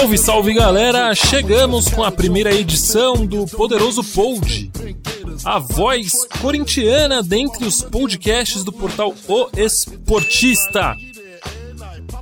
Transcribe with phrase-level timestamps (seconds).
[0.00, 1.14] Salve, salve galera!
[1.14, 4.72] Chegamos com a primeira edição do Poderoso Pod,
[5.44, 10.96] a voz corintiana dentre os podcasts do portal O Esportista.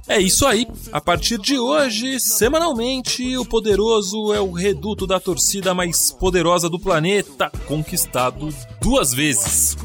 [0.08, 0.66] É isso aí.
[0.90, 6.80] A partir de hoje, semanalmente, o Poderoso é o reduto da torcida mais poderosa do
[6.80, 8.48] planeta, conquistado
[8.80, 9.76] duas vezes.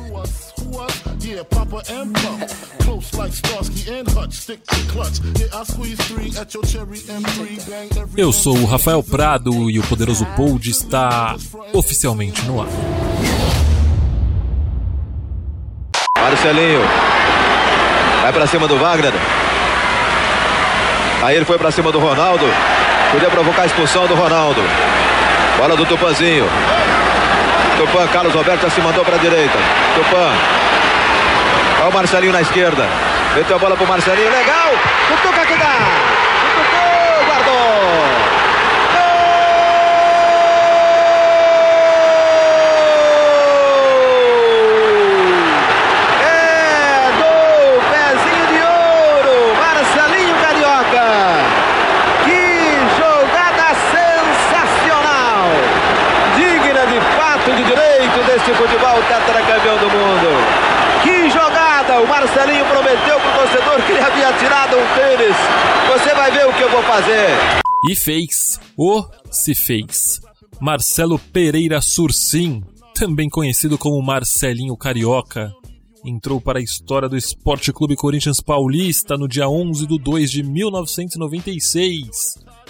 [8.17, 11.35] Eu sou o Rafael Prado e o Poderoso Pod está
[11.73, 12.67] oficialmente no ar.
[16.17, 16.81] Marcelinho
[18.21, 19.13] vai para cima do Wagner.
[21.21, 22.45] Aí ele foi para cima do Ronaldo.
[23.11, 24.59] Podia provocar a expulsão do Ronaldo.
[25.57, 26.45] Bola do Tupanzinho.
[27.77, 29.57] Tupan, Carlos Roberto já se mandou para a direita.
[29.95, 30.63] Tupan.
[31.83, 32.87] Olha o Marcelinho na esquerda.
[33.35, 34.31] Meteu a bola pro Marcelinho.
[34.31, 34.71] Legal.
[35.09, 35.75] Cutuca que dá.
[36.55, 38.33] Cutucou, guardou.
[58.55, 60.73] futebol tetracampeão do mundo.
[61.03, 61.99] Que jogada!
[61.99, 63.93] O Marcelinho prometeu pro torcedor que
[65.93, 67.29] Você vai ver o que eu vou fazer.
[67.89, 68.59] E fez.
[68.77, 70.19] O se fez.
[70.59, 72.63] Marcelo Pereira Sursim,
[72.95, 75.51] também conhecido como Marcelinho Carioca,
[76.05, 80.43] entrou para a história do Esporte Clube Corinthians Paulista no dia 11 de 2 de
[80.43, 82.09] 1996.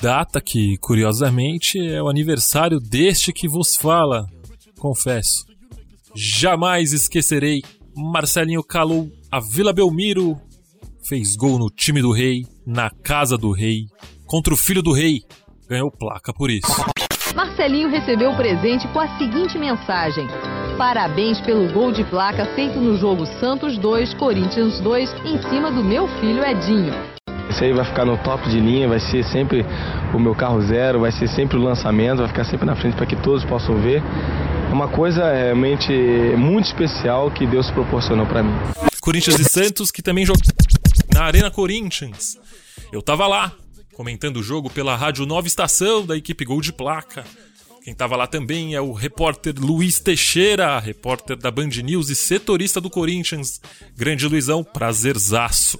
[0.01, 4.27] Data que, curiosamente, é o aniversário deste que vos fala.
[4.79, 5.45] Confesso.
[6.15, 7.61] Jamais esquecerei.
[7.95, 10.39] Marcelinho calou a Vila Belmiro,
[11.07, 13.85] fez gol no time do rei, na casa do rei,
[14.25, 15.21] contra o filho do rei.
[15.69, 16.67] Ganhou placa por isso.
[17.35, 20.27] Marcelinho recebeu o presente com a seguinte mensagem:
[20.77, 25.83] Parabéns pelo gol de placa feito no jogo Santos 2, Corinthians 2, em cima do
[25.83, 26.93] meu filho Edinho.
[27.49, 29.65] Isso aí vai ficar no top de linha, vai ser sempre
[30.13, 33.05] o meu carro zero, vai ser sempre o lançamento, vai ficar sempre na frente para
[33.05, 34.01] que todos possam ver
[34.71, 35.93] uma coisa realmente
[36.35, 38.53] muito especial que Deus proporcionou para mim.
[38.99, 40.41] Corinthians e Santos, que também jogou
[41.13, 42.37] na Arena Corinthians.
[42.91, 43.51] Eu tava lá,
[43.93, 47.23] comentando o jogo pela Rádio Nova Estação da equipe Gol de Placa.
[47.83, 52.81] Quem tava lá também é o repórter Luiz Teixeira, repórter da Band News e setorista
[52.81, 53.61] do Corinthians.
[53.95, 55.79] Grande Luizão, prazerzaço.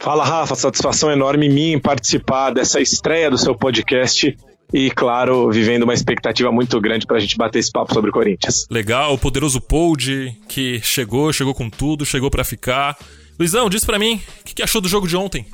[0.00, 4.36] Fala Rafa, satisfação enorme minha em participar dessa estreia do seu podcast
[4.72, 8.12] e, claro, vivendo uma expectativa muito grande para a gente bater esse papo sobre o
[8.12, 8.66] Corinthians.
[8.70, 12.96] Legal, o poderoso Pold, que chegou, chegou com tudo, chegou para ficar.
[13.38, 15.46] Luizão, diz para mim, o que, que achou do jogo de ontem?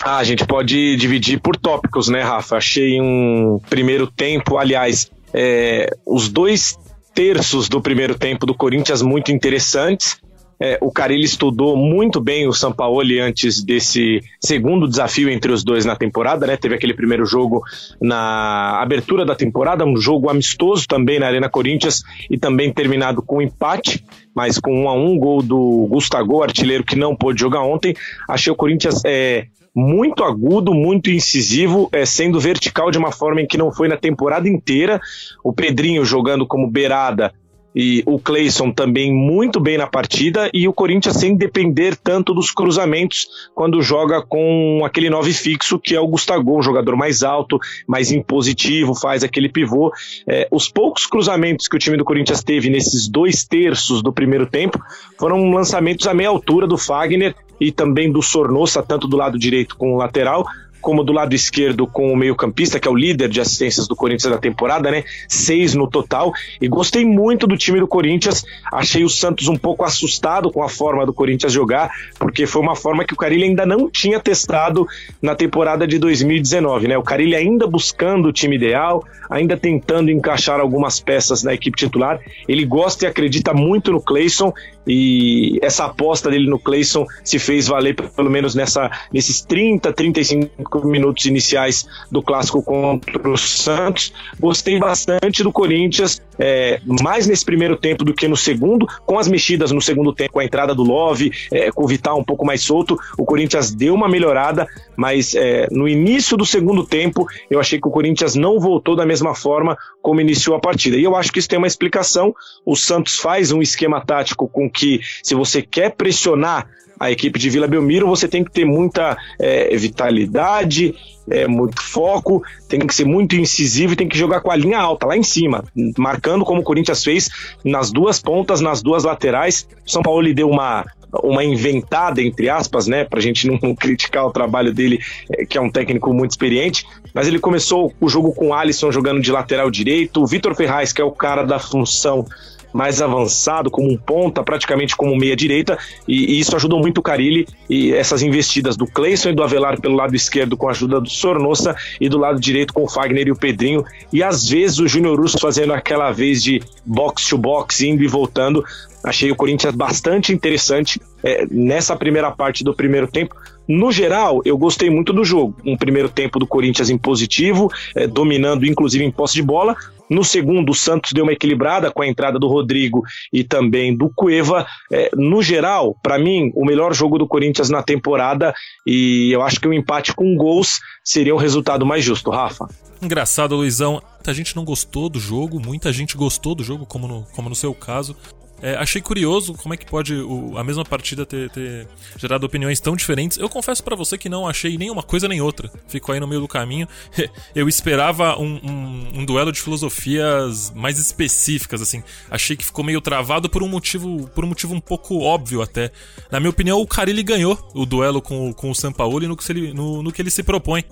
[0.00, 2.56] Ah, a gente pode dividir por tópicos, né, Rafa?
[2.56, 6.78] Achei um primeiro tempo, aliás, é, os dois
[7.12, 10.20] terços do primeiro tempo do Corinthians muito interessantes.
[10.60, 15.84] É, o Carilli estudou muito bem o Sampaoli antes desse segundo desafio entre os dois
[15.84, 16.56] na temporada, né?
[16.56, 17.62] Teve aquele primeiro jogo
[18.00, 23.40] na abertura da temporada, um jogo amistoso também na Arena Corinthians e também terminado com
[23.40, 24.04] empate,
[24.34, 27.94] mas com um a um gol do Gustavo, artilheiro que não pôde jogar ontem.
[28.28, 33.46] Achei o Corinthians é, muito agudo, muito incisivo, é, sendo vertical de uma forma em
[33.46, 35.00] que não foi na temporada inteira.
[35.44, 37.32] O Pedrinho jogando como beirada
[37.74, 42.50] e o Clayson também muito bem na partida e o Corinthians sem depender tanto dos
[42.50, 47.58] cruzamentos quando joga com aquele nove fixo que é o Gustavo, um jogador mais alto,
[47.86, 49.92] mais impositivo, faz aquele pivô.
[50.26, 54.46] É, os poucos cruzamentos que o time do Corinthians teve nesses dois terços do primeiro
[54.46, 54.80] tempo
[55.18, 59.76] foram lançamentos à meia altura do Fagner e também do Sornosa, tanto do lado direito
[59.76, 60.46] com o lateral,
[60.88, 64.32] como do lado esquerdo com o meio-campista, que é o líder de assistências do Corinthians
[64.32, 65.04] da temporada, né?
[65.28, 66.32] Seis no total.
[66.62, 68.42] E gostei muito do time do Corinthians.
[68.72, 72.74] Achei o Santos um pouco assustado com a forma do Corinthians jogar, porque foi uma
[72.74, 74.86] forma que o Carilli ainda não tinha testado
[75.20, 76.96] na temporada de 2019, né?
[76.96, 82.18] O Carilli ainda buscando o time ideal, ainda tentando encaixar algumas peças na equipe titular.
[82.48, 84.54] Ele gosta e acredita muito no Clayson
[84.86, 90.77] e essa aposta dele no Clayson se fez valer pelo menos nessa, nesses 30, 35
[90.86, 94.12] minutos iniciais do clássico contra o Santos.
[94.38, 99.28] Gostei bastante do Corinthians, é, mais nesse primeiro tempo do que no segundo, com as
[99.28, 102.44] mexidas no segundo tempo, com a entrada do Love, é, com o Vital um pouco
[102.44, 102.98] mais solto.
[103.16, 104.66] O Corinthians deu uma melhorada,
[104.96, 109.06] mas é, no início do segundo tempo eu achei que o Corinthians não voltou da
[109.06, 110.96] mesma forma como iniciou a partida.
[110.96, 112.34] E eu acho que isso tem uma explicação.
[112.64, 117.50] O Santos faz um esquema tático com que, se você quer pressionar a equipe de
[117.50, 120.94] Vila Belmiro, você tem que ter muita é, vitalidade,
[121.30, 124.78] é, muito foco, tem que ser muito incisivo e tem que jogar com a linha
[124.78, 125.64] alta, lá em cima,
[125.96, 127.28] marcando como o Corinthians fez
[127.64, 129.68] nas duas pontas, nas duas laterais.
[129.86, 130.84] São Paulo lhe deu uma,
[131.22, 134.98] uma inventada, entre aspas, né, pra gente não criticar o trabalho dele,
[135.30, 138.90] é, que é um técnico muito experiente, mas ele começou o jogo com o Alisson
[138.90, 142.26] jogando de lateral direito, o Vitor Ferraz, que é o cara da função
[142.72, 147.02] mais avançado, como um ponta, praticamente como meia direita, e, e, isso ajudou muito o
[147.02, 151.00] Carilli e essas investidas do Cleison e do Avelar pelo lado esquerdo com a ajuda
[151.00, 154.78] do Sornossa e do lado direito com o Fagner e o Pedrinho, e às vezes
[154.78, 158.64] o Júnior Russo fazendo aquela vez de box to box, indo e voltando.
[159.02, 163.34] Achei o Corinthians bastante interessante é, nessa primeira parte do primeiro tempo.
[163.66, 165.54] No geral, eu gostei muito do jogo.
[165.64, 169.76] Um primeiro tempo do Corinthians em positivo, é, dominando inclusive em posse de bola,
[170.10, 173.02] no segundo, o Santos deu uma equilibrada com a entrada do Rodrigo
[173.32, 174.66] e também do Cueva.
[174.92, 178.54] É, no geral, para mim, o melhor jogo do Corinthians na temporada
[178.86, 182.68] e eu acho que o um empate com gols seria o resultado mais justo, Rafa.
[183.00, 184.02] Engraçado, Luizão.
[184.26, 187.54] A gente não gostou do jogo, muita gente gostou do jogo, como no, como no
[187.54, 188.14] seu caso.
[188.60, 192.80] É, achei curioso como é que pode o, a mesma partida ter, ter, gerado opiniões
[192.80, 193.38] tão diferentes.
[193.38, 195.70] Eu confesso para você que não achei nem uma coisa nem outra.
[195.86, 196.88] Ficou aí no meio do caminho.
[197.54, 202.02] Eu esperava um, um, um, duelo de filosofias mais específicas, assim.
[202.30, 205.90] Achei que ficou meio travado por um motivo, por um motivo um pouco óbvio até.
[206.30, 209.72] Na minha opinião, o Carilli ganhou o duelo com, com o Sampaoli no que, ele,
[209.72, 210.84] no, no que ele se propõe.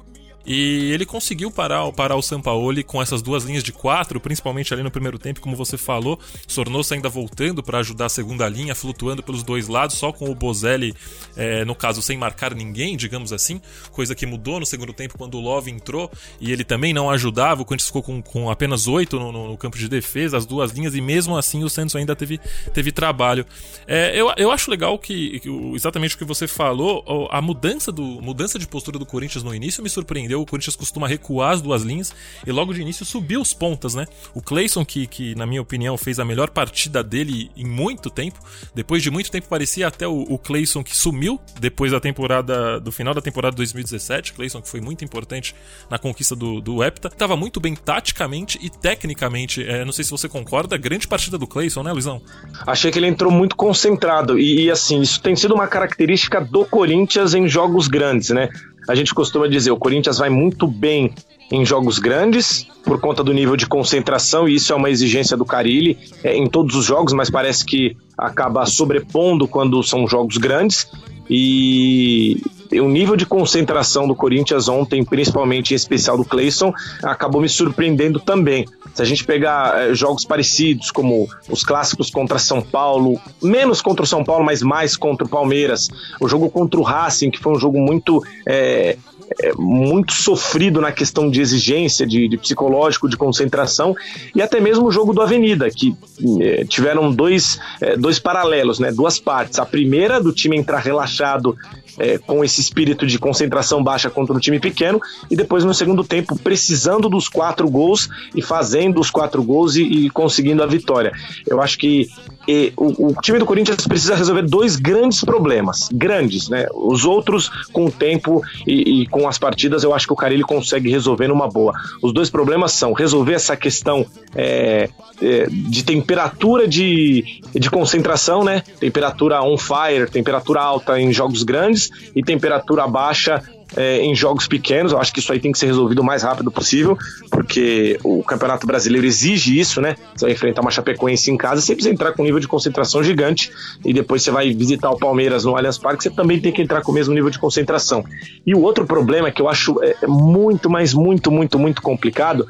[0.46, 4.82] E ele conseguiu parar, parar o Sampaoli com essas duas linhas de quatro, principalmente ali
[4.82, 6.20] no primeiro tempo, como você falou.
[6.46, 10.34] Sornosa ainda voltando para ajudar a segunda linha, flutuando pelos dois lados, só com o
[10.34, 10.94] Bozelli,
[11.36, 13.60] é, no caso, sem marcar ninguém, digamos assim.
[13.90, 16.08] Coisa que mudou no segundo tempo quando o Love entrou
[16.40, 17.62] e ele também não ajudava.
[17.62, 20.94] O Corinthians ficou com, com apenas oito no, no, campo de defesa, as duas linhas,
[20.94, 22.38] e mesmo assim o Santos ainda teve,
[22.72, 23.44] teve trabalho.
[23.86, 28.02] É, eu, eu acho legal que, que, exatamente o que você falou, a mudança, do,
[28.02, 31.82] mudança de postura do Corinthians no início me surpreendeu o Corinthians costuma recuar as duas
[31.82, 32.14] linhas
[32.46, 34.06] e logo de início subiu os pontas, né?
[34.34, 38.38] O Clayson, que, que na minha opinião fez a melhor partida dele em muito tempo,
[38.74, 42.92] depois de muito tempo parecia até o, o Clayson que sumiu depois da temporada, do
[42.92, 45.54] final da temporada 2017, Clayson que foi muito importante
[45.90, 50.10] na conquista do, do Hepta, estava muito bem taticamente e tecnicamente, é, não sei se
[50.10, 52.20] você concorda, grande partida do Clayson, né Luizão?
[52.66, 56.64] Achei que ele entrou muito concentrado e, e assim, isso tem sido uma característica do
[56.64, 58.48] Corinthians em jogos grandes, né?
[58.88, 61.12] A gente costuma dizer, o Corinthians vai muito bem
[61.50, 65.44] em jogos grandes por conta do nível de concentração e isso é uma exigência do
[65.44, 70.88] Carilli é, em todos os jogos, mas parece que acaba sobrepondo quando são jogos grandes.
[71.28, 72.40] E
[72.72, 76.72] o nível de concentração do Corinthians ontem, principalmente em especial do Clayson,
[77.02, 78.66] acabou me surpreendendo também.
[78.94, 84.04] Se a gente pegar é, jogos parecidos, como os clássicos contra São Paulo, menos contra
[84.04, 85.88] o São Paulo, mas mais contra o Palmeiras,
[86.20, 88.22] o jogo contra o Racing, que foi um jogo muito.
[88.46, 88.96] É,
[89.42, 93.94] é, muito sofrido na questão de exigência, de, de, psicológico, de concentração,
[94.34, 95.96] e até mesmo o jogo do Avenida, que
[96.40, 99.58] é, tiveram dois, é, dois paralelos, né, duas partes.
[99.58, 101.56] A primeira, do time entrar relaxado
[101.98, 105.00] é, com esse espírito de concentração baixa contra um time pequeno,
[105.30, 109.82] e depois no segundo tempo precisando dos quatro gols e fazendo os quatro gols e,
[109.82, 111.12] e conseguindo a vitória.
[111.46, 112.08] Eu acho que
[112.46, 116.66] e, o, o, time do Corinthians precisa resolver dois grandes problemas, grandes, né?
[116.72, 120.42] Os outros, com o tempo e, e, com as partidas, eu acho que o Carilli
[120.42, 121.72] consegue resolver numa boa.
[122.02, 124.88] Os dois problemas são resolver essa questão é,
[125.20, 128.62] é, de temperatura de, de concentração, né?
[128.78, 133.42] Temperatura on fire, temperatura alta em jogos grandes e temperatura baixa
[133.76, 134.92] é, em jogos pequenos.
[134.92, 136.96] Eu acho que isso aí tem que ser resolvido o mais rápido possível,
[137.30, 139.96] porque o Campeonato Brasileiro exige isso, né?
[140.14, 143.02] Você vai enfrentar uma Chapecoense em casa, você precisa entrar com um nível de concentração
[143.02, 143.50] gigante
[143.84, 146.82] e depois você vai visitar o Palmeiras no Allianz Parque, você também tem que entrar
[146.82, 148.04] com o mesmo nível de concentração.
[148.46, 152.48] E o outro problema que eu acho é muito, mas muito, muito, muito complicado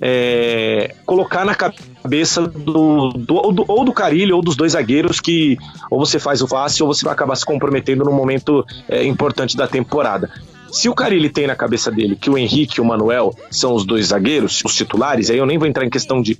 [0.00, 5.56] é colocar na cabeça do, do, do, ou do Carilho ou dos dois zagueiros que
[5.90, 9.56] ou você faz o fácil ou você vai acabar se comprometendo no momento é, importante
[9.56, 10.30] da temporada.
[10.74, 13.86] Se o Carilli tem na cabeça dele que o Henrique e o Manuel são os
[13.86, 16.36] dois zagueiros, os titulares, aí eu nem vou entrar em questão de,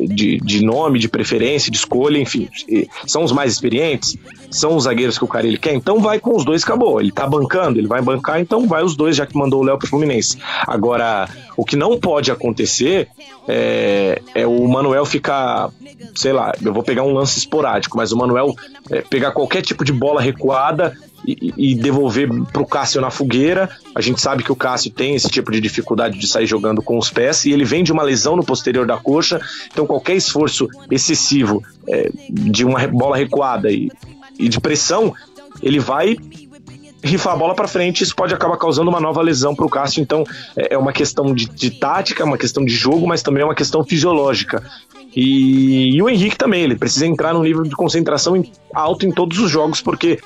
[0.00, 2.48] de, de nome, de preferência, de escolha, enfim,
[3.06, 4.16] são os mais experientes,
[4.50, 7.00] são os zagueiros que o Carilli quer, então vai com os dois, acabou.
[7.00, 9.78] Ele tá bancando, ele vai bancar, então vai os dois, já que mandou o Léo
[9.78, 10.36] pro Fluminense.
[10.66, 13.08] Agora, o que não pode acontecer
[13.46, 15.70] é, é o Manuel ficar,
[16.16, 18.52] sei lá, eu vou pegar um lance esporádico, mas o Manuel
[18.90, 20.92] é, pegar qualquer tipo de bola recuada
[21.26, 23.68] e, e devolver para o Cássio na fogueira.
[23.94, 26.98] A gente sabe que o Cássio tem esse tipo de dificuldade de sair jogando com
[26.98, 29.40] os pés e ele vem de uma lesão no posterior da coxa,
[29.72, 33.90] então qualquer esforço excessivo é, de uma bola recuada e,
[34.38, 35.14] e de pressão
[35.62, 36.16] ele vai
[37.02, 40.02] rifar a bola para frente, isso pode acabar causando uma nova lesão para o Cássio.
[40.02, 40.24] Então
[40.56, 43.54] é, é uma questão de, de tática, uma questão de jogo, mas também é uma
[43.54, 44.62] questão fisiológica.
[45.14, 49.38] E, e, o Henrique também, ele precisa entrar num nível de concentração alto em todos
[49.38, 50.18] os jogos, porque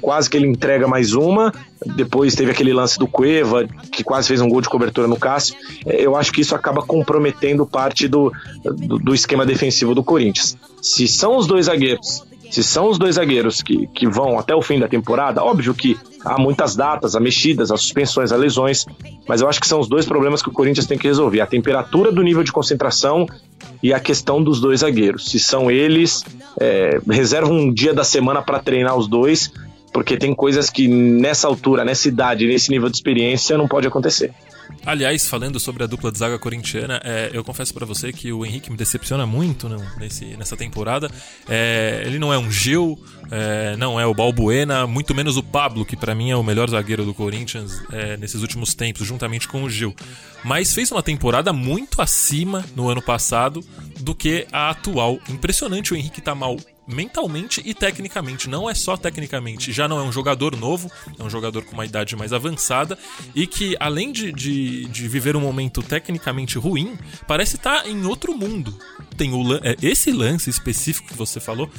[0.00, 1.52] quase que ele entrega mais uma.
[1.96, 5.56] Depois teve aquele lance do Cueva, que quase fez um gol de cobertura no Cássio.
[5.86, 10.56] É, eu acho que isso acaba comprometendo parte do, do, do esquema defensivo do Corinthians.
[10.82, 14.60] Se são os dois zagueiros se são os dois zagueiros que, que vão até o
[14.60, 18.84] fim da temporada, óbvio que há muitas datas, há mexidas, há suspensões, há lesões,
[19.28, 21.46] mas eu acho que são os dois problemas que o Corinthians tem que resolver: a
[21.46, 23.26] temperatura do nível de concentração
[23.80, 25.30] e a questão dos dois zagueiros.
[25.30, 26.24] Se são eles,
[26.60, 29.52] é, reserva um dia da semana para treinar os dois,
[29.92, 34.32] porque tem coisas que nessa altura, nessa idade, nesse nível de experiência não pode acontecer.
[34.84, 38.46] Aliás, falando sobre a dupla de zaga corintiana, é, eu confesso para você que o
[38.46, 39.68] Henrique me decepciona muito
[39.98, 41.10] nesse, nessa temporada.
[41.48, 42.98] É, ele não é um Gil,
[43.30, 46.70] é, não é o Balbuena, muito menos o Pablo, que para mim é o melhor
[46.70, 49.94] zagueiro do Corinthians é, nesses últimos tempos, juntamente com o Gil.
[50.42, 53.60] Mas fez uma temporada muito acima no ano passado
[54.00, 55.18] do que a atual.
[55.28, 56.56] Impressionante o Henrique tá mal
[56.90, 58.48] mentalmente e tecnicamente.
[58.48, 61.86] Não é só tecnicamente, já não é um jogador novo, é um jogador com uma
[61.86, 62.98] idade mais avançada
[63.34, 68.36] e que, além de, de, de viver um momento tecnicamente ruim, parece estar em outro
[68.36, 68.76] mundo.
[69.16, 71.70] Tem o, é, esse lance específico que você falou.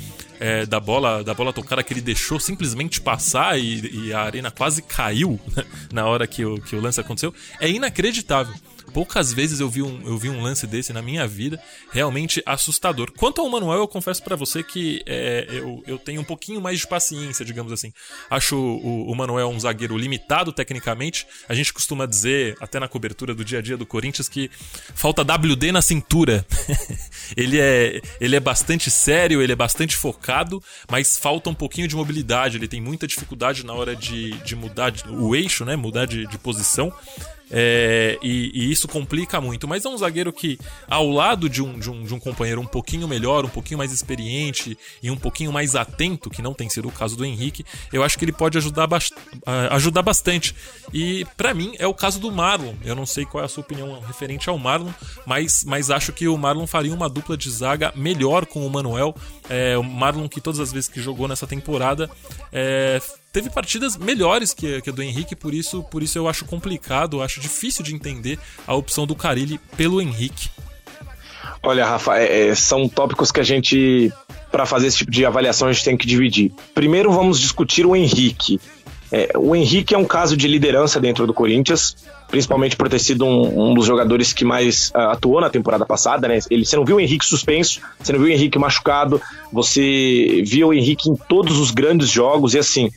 [0.43, 4.49] É, da bola da bola tocada que ele deixou simplesmente passar e, e a arena
[4.49, 5.63] quase caiu né,
[5.93, 8.55] na hora que o, que o lance aconteceu é inacreditável
[8.93, 13.11] poucas vezes eu vi, um, eu vi um lance desse na minha vida, realmente assustador.
[13.11, 16.79] Quanto ao Manuel, eu confesso para você que é, eu, eu tenho um pouquinho mais
[16.79, 17.91] de paciência, digamos assim.
[18.29, 21.25] Acho o, o Manuel um zagueiro limitado tecnicamente.
[21.47, 24.49] A gente costuma dizer, até na cobertura do dia a dia do Corinthians, que
[24.93, 26.45] falta WD na cintura.
[27.35, 31.95] ele, é, ele é bastante sério, ele é bastante focado, mas falta um pouquinho de
[31.95, 32.57] mobilidade.
[32.57, 35.75] Ele tem muita dificuldade na hora de, de mudar o eixo, né?
[35.75, 36.93] Mudar de, de posição.
[37.51, 39.67] É, e, e, isso complica muito.
[39.67, 40.57] Mas é um zagueiro que,
[40.89, 43.91] ao lado de um, de, um, de um companheiro um pouquinho melhor, um pouquinho mais
[43.91, 48.03] experiente e um pouquinho mais atento, que não tem sido o caso do Henrique, eu
[48.03, 48.99] acho que ele pode ajudar, ba
[49.71, 50.55] ajudar bastante.
[50.93, 52.73] E para mim é o caso do Marlon.
[52.83, 54.91] Eu não sei qual é a sua opinião referente ao Marlon,
[55.25, 59.15] mas, mas acho que o Marlon faria uma dupla de zaga melhor com o Manuel.
[59.53, 62.09] É, o Marlon, que todas as vezes que jogou nessa temporada,
[62.53, 63.01] é,
[63.33, 67.21] teve partidas melhores que, que a do Henrique, por isso, por isso eu acho complicado,
[67.21, 70.49] acho difícil de entender a opção do Carilli pelo Henrique.
[71.61, 74.09] Olha, Rafa, é, é são tópicos que a gente,
[74.49, 76.53] para fazer esse tipo de avaliação, a gente tem que dividir.
[76.73, 78.57] Primeiro, vamos discutir o Henrique.
[79.11, 81.95] É, o Henrique é um caso de liderança dentro do Corinthians,
[82.29, 86.27] principalmente por ter sido um, um dos jogadores que mais uh, atuou na temporada passada,
[86.27, 86.39] né?
[86.49, 90.69] Ele, você não viu o Henrique suspenso, você não viu o Henrique machucado, você viu
[90.69, 92.89] o Henrique em todos os grandes jogos, e assim,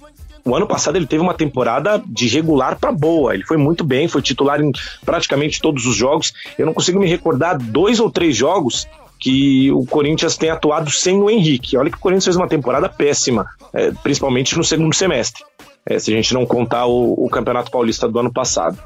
[0.44, 3.35] o ano passado ele teve uma temporada de regular para boa.
[3.35, 4.71] Ele foi muito bem, foi titular em
[5.04, 6.33] praticamente todos os jogos.
[6.59, 8.87] Eu não consigo me recordar dois ou três jogos
[9.18, 11.78] que o Corinthians tem atuado sem o Henrique.
[11.78, 15.42] Olha que o Corinthians fez uma temporada péssima, é, principalmente no segundo semestre,
[15.87, 18.79] é, se a gente não contar o, o, Campeonato Paulista do ano passado.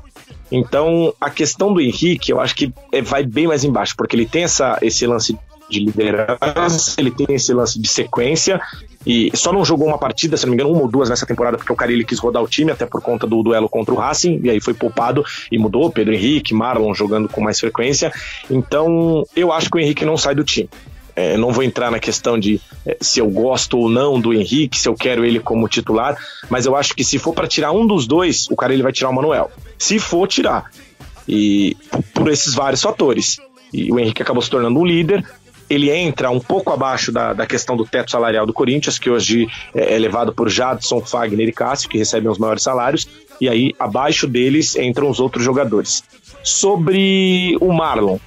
[0.50, 4.26] Então, a questão do Henrique, eu acho que é, vai bem mais embaixo, porque ele
[4.26, 5.38] tem essa, esse lance
[5.70, 8.60] de liderança, ele tem esse lance de sequência
[9.06, 11.56] e só não jogou uma partida, se não me engano, uma ou duas nessa temporada,
[11.56, 14.40] porque o Carilli quis rodar o time, até por conta do duelo contra o Racing,
[14.42, 15.90] e aí foi poupado e mudou.
[15.90, 18.12] Pedro Henrique, Marlon jogando com mais frequência.
[18.50, 20.68] Então, eu acho que o Henrique não sai do time.
[21.18, 24.78] É, não vou entrar na questão de é, se eu gosto ou não do Henrique,
[24.78, 26.16] se eu quero ele como titular,
[26.48, 28.92] mas eu acho que se for para tirar um dos dois, o cara ele vai
[28.92, 29.50] tirar o Manuel.
[29.76, 30.70] Se for tirar.
[31.26, 31.76] E
[32.14, 33.40] por esses vários fatores.
[33.72, 35.26] E o Henrique acabou se tornando um líder,
[35.68, 39.48] ele entra um pouco abaixo da, da questão do teto salarial do Corinthians, que hoje
[39.74, 43.08] é, é levado por Jadson, Fagner e Cássio, que recebem os maiores salários,
[43.40, 46.04] e aí abaixo deles entram os outros jogadores.
[46.44, 48.18] Sobre o Marlon,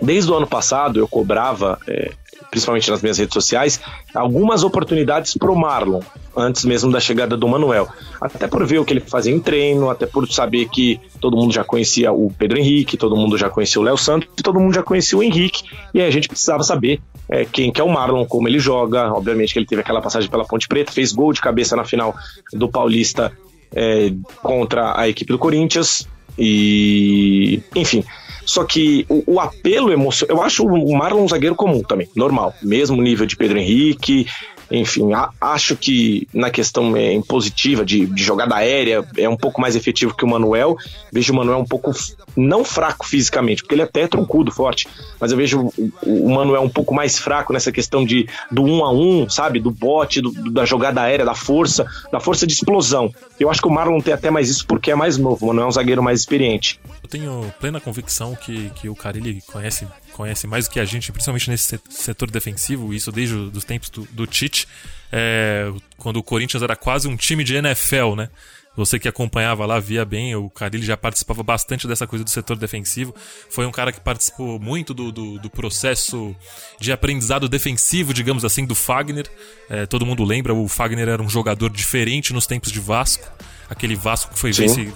[0.00, 2.12] desde o ano passado eu cobrava é,
[2.50, 3.80] principalmente nas minhas redes sociais,
[4.14, 6.00] algumas oportunidades pro Marlon,
[6.36, 7.88] antes mesmo da chegada do Manuel.
[8.20, 11.52] Até por ver o que ele fazia em treino, até por saber que todo mundo
[11.52, 14.82] já conhecia o Pedro Henrique, todo mundo já conhecia o Léo Santos, todo mundo já
[14.82, 15.62] conhecia o Henrique,
[15.94, 19.12] e aí a gente precisava saber é, quem que é o Marlon, como ele joga.
[19.12, 22.14] Obviamente que ele teve aquela passagem pela Ponte Preta, fez gol de cabeça na final
[22.52, 23.32] do Paulista
[23.72, 26.08] é, contra a equipe do Corinthians.
[26.38, 28.04] E, enfim,
[28.44, 30.36] só que o, o apelo emocional.
[30.36, 32.54] Eu acho o Marlon um zagueiro comum também, normal.
[32.62, 34.26] Mesmo nível de Pedro Henrique.
[34.70, 39.60] Enfim, a, acho que na questão é, impositiva de, de, jogada aérea é um pouco
[39.60, 40.76] mais efetivo que o Manuel.
[41.12, 41.92] Vejo o Manuel um pouco
[42.36, 44.86] não fraco fisicamente, porque ele é até troncudo, forte,
[45.18, 48.84] mas eu vejo o, o Manuel um pouco mais fraco nessa questão de do um
[48.84, 53.12] a um, sabe, do bote, do, da jogada aérea, da força, da força de explosão.
[53.38, 55.66] Eu acho que o Marlon tem até mais isso porque é mais novo, o Manuel
[55.66, 56.80] é um zagueiro mais experiente.
[57.02, 59.86] Eu tenho plena convicção que, que o Carilli conhece
[60.20, 64.06] conhece mais do que a gente, principalmente nesse setor defensivo, isso desde os tempos do,
[64.12, 64.68] do Tite,
[65.10, 68.28] é, quando o Corinthians era quase um time de NFL, né?
[68.76, 72.56] Você que acompanhava lá via bem, o Carilli já participava bastante dessa coisa do setor
[72.56, 73.14] defensivo.
[73.48, 76.36] Foi um cara que participou muito do, do, do processo
[76.78, 79.26] de aprendizado defensivo, digamos assim, do Fagner.
[79.68, 83.26] É, todo mundo lembra, o Fagner era um jogador diferente nos tempos de Vasco
[83.70, 84.50] aquele Vasco que foi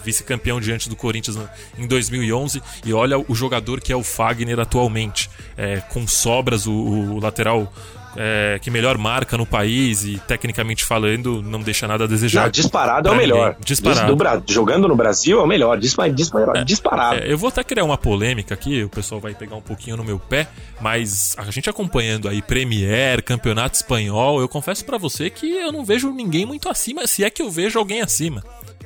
[0.04, 1.38] vice-campeão vice diante do Corinthians
[1.78, 2.60] em 2011.
[2.84, 5.30] E olha o jogador que é o Fagner atualmente.
[5.56, 7.72] É, com sobras, o, o lateral
[8.16, 12.44] é, que melhor marca no país e tecnicamente falando não deixa nada a desejar.
[12.44, 13.48] Não, disparado é o melhor.
[13.50, 13.64] Ninguém.
[13.64, 14.16] Disparado.
[14.16, 15.78] Do, jogando no Brasil é o melhor.
[15.78, 17.20] Dispar, dispar, é, disparado.
[17.20, 20.04] É, eu vou até criar uma polêmica aqui, o pessoal vai pegar um pouquinho no
[20.04, 20.48] meu pé,
[20.80, 25.84] mas a gente acompanhando aí Premier, Campeonato Espanhol, eu confesso para você que eu não
[25.84, 28.42] vejo ninguém muito acima, se é que eu vejo alguém acima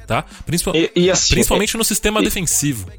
[0.09, 0.25] tá?
[0.47, 2.91] Principal, e, e assim, principalmente no sistema e, defensivo,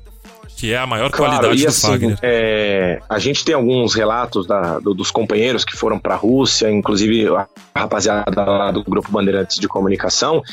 [0.60, 2.20] que é a maior claro, qualidade do assim, Fagner.
[2.22, 6.70] É, a gente tem alguns relatos da, do, dos companheiros que foram para a Rússia,
[6.70, 10.44] inclusive a rapaziada lá do Grupo Bandeirantes de Comunicação,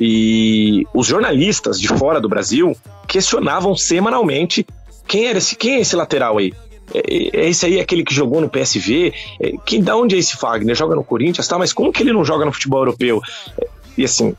[0.00, 2.76] e os jornalistas de fora do Brasil
[3.08, 4.64] questionavam semanalmente
[5.08, 6.54] quem era esse, quem é esse lateral aí?
[6.94, 7.00] É,
[7.36, 9.12] é, esse aí é aquele que jogou no PSV?
[9.40, 10.76] É, que, da onde é esse Fagner?
[10.76, 11.58] Joga no Corinthians, tá?
[11.58, 13.20] Mas como que ele não joga no futebol europeu?
[13.98, 14.36] E assim,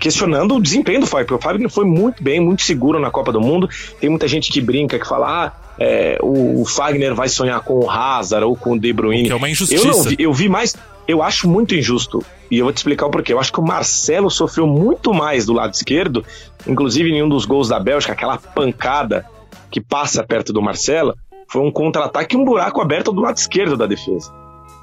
[0.00, 3.30] questionando o desempenho do Fagner, porque o Fagner foi muito bem, muito seguro na Copa
[3.30, 3.68] do Mundo.
[4.00, 7.90] Tem muita gente que brinca, que fala, ah, é, o, Fagner vai sonhar com o
[7.90, 9.26] Hazard ou com o De Bruyne.
[9.26, 9.86] Que é uma injustiça.
[9.86, 10.74] Eu, vi, eu vi mais,
[11.06, 12.24] eu acho muito injusto.
[12.50, 13.32] E eu vou te explicar o porquê.
[13.32, 16.24] Eu acho que o Marcelo sofreu muito mais do lado esquerdo,
[16.66, 19.26] inclusive em um dos gols da Bélgica, aquela pancada
[19.70, 21.14] que passa perto do Marcelo,
[21.46, 24.32] foi um contra-ataque e um buraco aberto do lado esquerdo da defesa.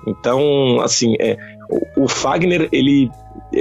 [0.05, 1.38] Então, assim, é,
[1.69, 3.09] o, o Fagner, ele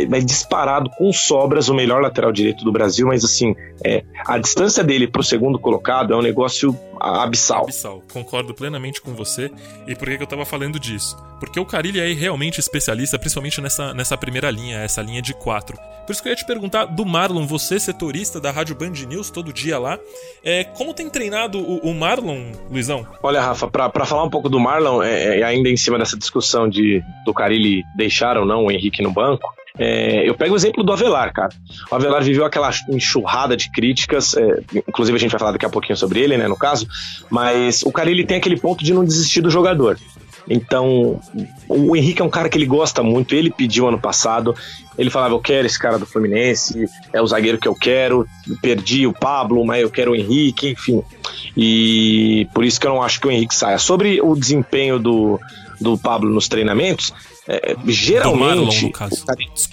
[0.09, 4.83] vai disparado com sobras o melhor lateral direito do Brasil, mas assim, é, a distância
[4.83, 7.65] dele para o segundo colocado é um negócio abissal.
[7.65, 9.51] Abissal, concordo plenamente com você.
[9.87, 11.17] E por que, que eu estava falando disso?
[11.39, 15.77] Porque o Carilli é realmente especialista, principalmente nessa, nessa primeira linha, essa linha de quatro.
[16.07, 19.29] Por isso que eu ia te perguntar do Marlon, você, setorista da Rádio Band News,
[19.29, 19.99] todo dia lá,
[20.45, 23.07] é, como tem treinado o, o Marlon, Luizão?
[23.23, 26.69] Olha, Rafa, para falar um pouco do Marlon, é, é, ainda em cima dessa discussão
[26.69, 30.83] de do Carilli deixar ou não o Henrique no banco, é, eu pego o exemplo
[30.83, 31.53] do Avelar, cara.
[31.91, 35.71] O Avelar viveu aquela enxurrada de críticas, é, inclusive a gente vai falar daqui a
[35.71, 36.87] pouquinho sobre ele, né, no caso,
[37.31, 39.99] mas o cara ele tem aquele ponto de não desistir do jogador.
[40.49, 41.21] Então,
[41.69, 44.55] o Henrique é um cara que ele gosta muito, ele pediu ano passado,
[44.97, 48.27] ele falava, eu quero esse cara do Fluminense, é o zagueiro que eu quero,
[48.63, 51.03] perdi o Pablo, mas eu quero o Henrique, enfim.
[51.57, 53.79] E por isso que eu não acho que o Henrique saia.
[53.79, 55.41] Sobre o desempenho do,
[55.81, 57.13] do Pablo nos treinamentos,
[57.49, 58.33] é, geralmente.
[58.33, 59.25] Do Marlon, no caso.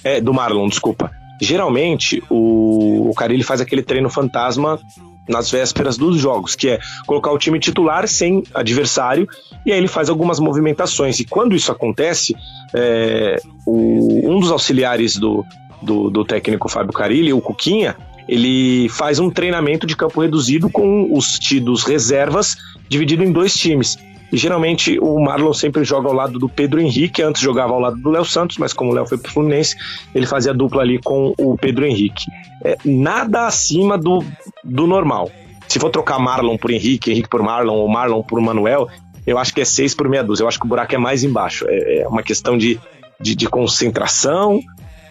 [0.03, 1.11] É, do Marlon, desculpa.
[1.41, 4.79] Geralmente, o, o Carilli faz aquele treino fantasma
[5.27, 9.27] nas vésperas dos jogos, que é colocar o time titular sem adversário,
[9.65, 11.19] e aí ele faz algumas movimentações.
[11.19, 12.35] E quando isso acontece,
[12.73, 15.45] é, o, um dos auxiliares do,
[15.81, 17.95] do, do técnico Fábio Carilli, o Cuquinha,
[18.27, 22.55] ele faz um treinamento de campo reduzido com os tidos reservas
[22.87, 23.97] dividido em dois times.
[24.33, 27.97] E geralmente o Marlon sempre joga ao lado do Pedro Henrique, antes jogava ao lado
[27.97, 29.75] do Léo Santos, mas como o Léo foi pro Fluminense,
[30.13, 32.25] ele fazia dupla ali com o Pedro Henrique.
[32.65, 34.25] É, nada acima do,
[34.63, 35.29] do normal.
[35.67, 38.87] Se for trocar Marlon por Henrique, Henrique por Marlon ou Marlon por Manuel,
[39.23, 40.43] eu acho que é seis por meia dúzia.
[40.43, 41.67] Eu acho que o buraco é mais embaixo.
[41.69, 42.79] É, é uma questão de,
[43.21, 44.59] de, de, concentração,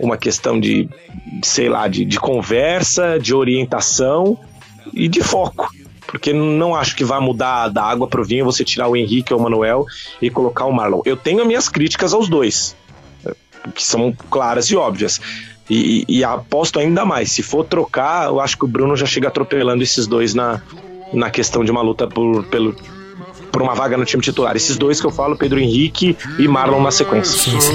[0.00, 0.88] uma questão de,
[1.44, 4.37] sei lá, de, de conversa, de orientação
[4.92, 5.70] e de foco
[6.06, 9.40] porque não acho que vai mudar da água pro vinho você tirar o Henrique ou
[9.40, 9.86] o Manuel
[10.20, 11.00] e colocar o Marlon.
[11.04, 12.76] Eu tenho as minhas críticas aos dois,
[13.74, 15.20] que são claras e óbvias.
[15.70, 17.32] E, e, aposto ainda mais.
[17.32, 20.60] Se for trocar, eu acho que o Bruno já chega atropelando esses dois na,
[21.12, 22.76] na questão de uma luta por, pelo,
[23.50, 24.56] por uma vaga no time titular.
[24.56, 27.38] Esses dois que eu falo, Pedro Henrique e Marlon na sequência.
[27.38, 27.72] Sim, sim.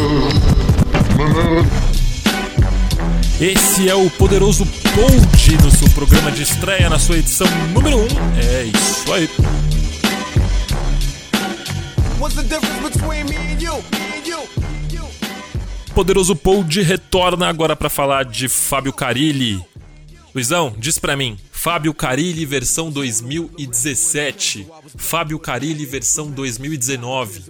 [3.39, 8.01] Esse é o poderoso Gold no seu programa de estreia, na sua edição número 1.
[8.01, 8.05] Um.
[8.35, 9.29] É isso aí.
[15.93, 19.63] Poderoso Pold retorna agora para falar de Fábio Carilli.
[20.33, 27.43] Luizão, diz para mim, Fábio Carilli versão 2017, Fábio Carilli versão 2019.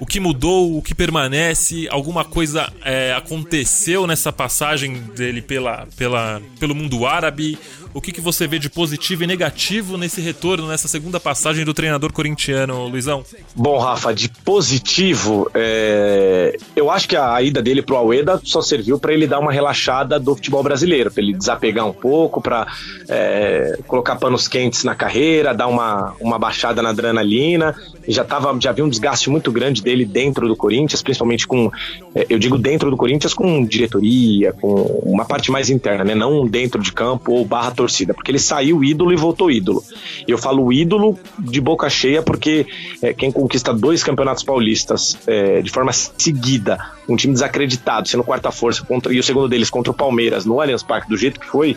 [0.00, 6.40] O que mudou, o que permanece, alguma coisa é, aconteceu nessa passagem dele pela, pela,
[6.58, 7.58] pelo mundo árabe?
[7.94, 11.72] O que, que você vê de positivo e negativo nesse retorno, nessa segunda passagem do
[11.72, 13.22] treinador corintiano, Luizão?
[13.54, 16.56] Bom, Rafa, de positivo, é...
[16.74, 20.18] eu acho que a ida dele pro Aleda só serviu para ele dar uma relaxada
[20.18, 22.66] do futebol brasileiro, para ele desapegar um pouco, para
[23.08, 23.78] é...
[23.86, 27.76] colocar panos quentes na carreira, dar uma, uma baixada na adrenalina.
[28.08, 31.70] Já tava, já havia um desgaste muito grande dele dentro do Corinthians, principalmente com,
[32.12, 36.14] é, eu digo dentro do Corinthians, com diretoria, com uma parte mais interna, né?
[36.16, 39.84] Não dentro de campo ou barra torcida, porque ele saiu ídolo e voltou ídolo.
[40.26, 42.66] E eu falo ídolo de boca cheia porque
[43.02, 48.50] é, quem conquista dois campeonatos paulistas é, de forma seguida, um time desacreditado, sendo quarta
[48.50, 51.46] força, contra, e o segundo deles contra o Palmeiras no Allianz Parque, do jeito que
[51.46, 51.76] foi,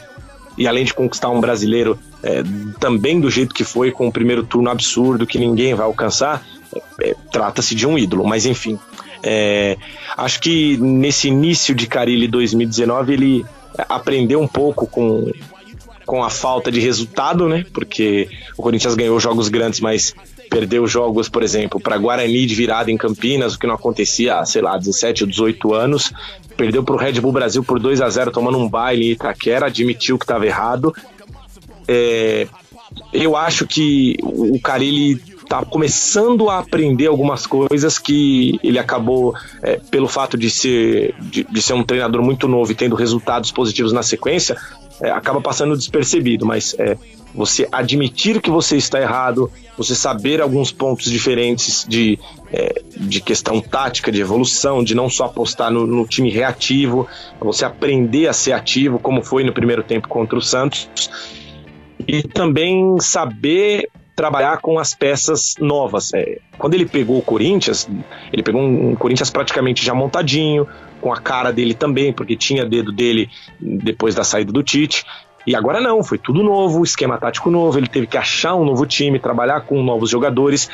[0.57, 2.41] e além de conquistar um brasileiro é,
[2.79, 6.41] também do jeito que foi, com o primeiro turno absurdo que ninguém vai alcançar,
[6.73, 8.25] é, é, trata-se de um ídolo.
[8.25, 8.79] Mas enfim,
[9.21, 9.77] é,
[10.15, 13.45] acho que nesse início de Carilli 2019 ele
[13.89, 15.31] aprendeu um pouco com,
[16.07, 17.65] com a falta de resultado, né?
[17.73, 20.15] Porque o Corinthians ganhou jogos grandes, mas
[20.49, 24.45] perdeu jogos, por exemplo, para Guarani de virada em Campinas, o que não acontecia há,
[24.45, 26.13] sei lá, 17 ou 18 anos.
[26.55, 29.67] Perdeu para o Red Bull Brasil por 2 a 0 tomando um baile em Itaquera,
[29.67, 30.95] admitiu que estava errado.
[31.85, 32.47] É,
[33.11, 39.77] eu acho que o Carilli está começando a aprender algumas coisas que ele acabou, é,
[39.91, 43.91] pelo fato de ser, de, de, ser um treinador muito novo e tendo resultados positivos
[43.93, 44.57] na sequência,
[45.01, 46.97] é, acaba passando despercebido, mas é,
[47.33, 52.17] você admitir que você está errado, você saber alguns pontos diferentes de,
[52.51, 57.07] é, de questão tática, de evolução, de não só apostar no, no, time reativo,
[57.39, 60.89] você aprender a ser ativo, como foi no primeiro tempo contra o Santos,
[62.07, 66.11] e também saber trabalhar com as peças novas.
[66.15, 67.87] É, quando ele pegou o Corinthians,
[68.33, 70.67] ele pegou um, um Corinthians praticamente já montadinho,
[71.01, 73.29] com a cara dele também, porque tinha dedo dele
[73.59, 75.05] depois da saída do Tite.
[75.45, 78.85] E agora não, foi tudo novo, esquema tático novo, ele teve que achar um novo
[78.85, 80.69] time, trabalhar com novos jogadores.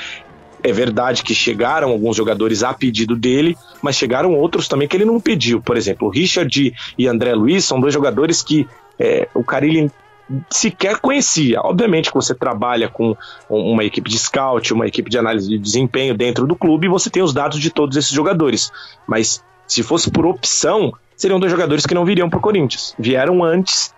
[0.64, 5.06] É verdade que chegaram alguns jogadores a pedido dele, mas chegaram outros também que ele
[5.06, 5.62] não pediu.
[5.62, 9.92] Por exemplo, o Richard e André Luiz são dois jogadores que é, o Carilli
[10.50, 11.60] sequer conhecia.
[11.62, 13.16] Obviamente que você trabalha com
[13.50, 17.10] uma equipe de scout, uma equipe de análise de desempenho dentro do clube e você
[17.10, 18.72] tem os dados de todos esses jogadores.
[19.06, 22.94] Mas se fosse por opção, seriam dois jogadores que não viriam para o Corinthians.
[22.98, 23.94] Vieram antes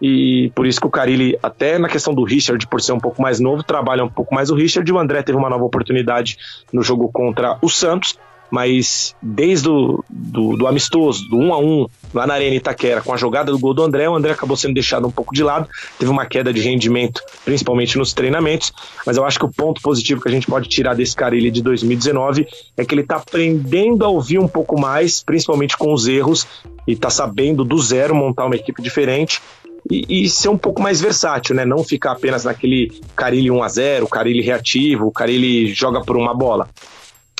[0.00, 3.20] e por isso que o Carilli, até na questão do Richard, por ser um pouco
[3.20, 4.88] mais novo, trabalha um pouco mais o Richard.
[4.88, 6.38] E o André teve uma nova oportunidade
[6.72, 8.18] no jogo contra o Santos
[8.50, 13.12] mas desde o do, do, amistoso, do 1 a 1 lá na Arena Itaquera, com
[13.12, 15.68] a jogada do gol do André, o André acabou sendo deixado um pouco de lado,
[15.98, 18.72] teve uma queda de rendimento, principalmente nos treinamentos,
[19.06, 21.62] mas eu acho que o ponto positivo que a gente pode tirar desse Carilli de
[21.62, 26.46] 2019 é que ele está aprendendo a ouvir um pouco mais, principalmente com os erros,
[26.86, 29.40] e está sabendo do zero montar uma equipe diferente,
[29.88, 31.64] e, e, ser um pouco mais versátil, né?
[31.64, 36.68] Não ficar apenas naquele Carilli 1 a 0 Carilli reativo, Carilli joga por uma bola.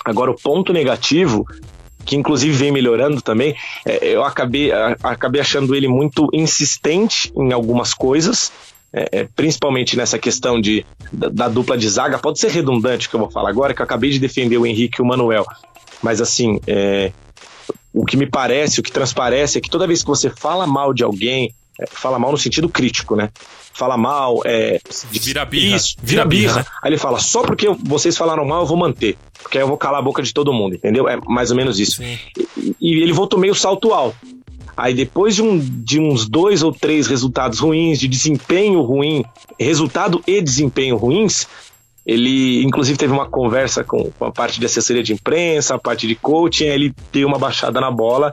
[0.05, 1.47] Agora, o ponto negativo,
[2.05, 4.71] que inclusive vem melhorando também, é, eu acabei,
[5.03, 8.53] acabei achando ele muito insistente em algumas coisas,
[8.93, 12.19] é, é, principalmente nessa questão de, da, da, dupla de zaga.
[12.19, 14.67] Pode ser redundante o que eu vou falar agora, que eu acabei de defender o
[14.67, 15.47] Henrique e o Manuel,
[16.03, 17.13] mas assim, é,
[17.93, 20.93] o que me parece, o que transparece é que toda vez que você fala mal
[20.93, 23.31] de alguém, é, fala mal no sentido crítico, né?
[23.73, 24.81] Fala mal, é.
[25.11, 25.77] Vira birra.
[25.77, 26.55] Isso, vira, vira birra.
[26.55, 26.67] birra.
[26.83, 29.17] Aí ele fala, só porque vocês falaram mal, eu vou manter.
[29.43, 31.09] Porque aí eu vou calar a boca de todo mundo, entendeu?
[31.09, 32.03] É mais ou menos isso.
[32.03, 34.17] E, e, ele voltou meio salto alto.
[34.77, 39.25] Aí depois de, um, de uns dois ou três resultados ruins, de desempenho ruim,
[39.59, 41.47] resultado e desempenho ruins,
[42.07, 46.07] ele inclusive teve uma conversa com, com a parte de assessoria de imprensa, a parte
[46.07, 48.33] de coaching, aí ele deu uma baixada na bola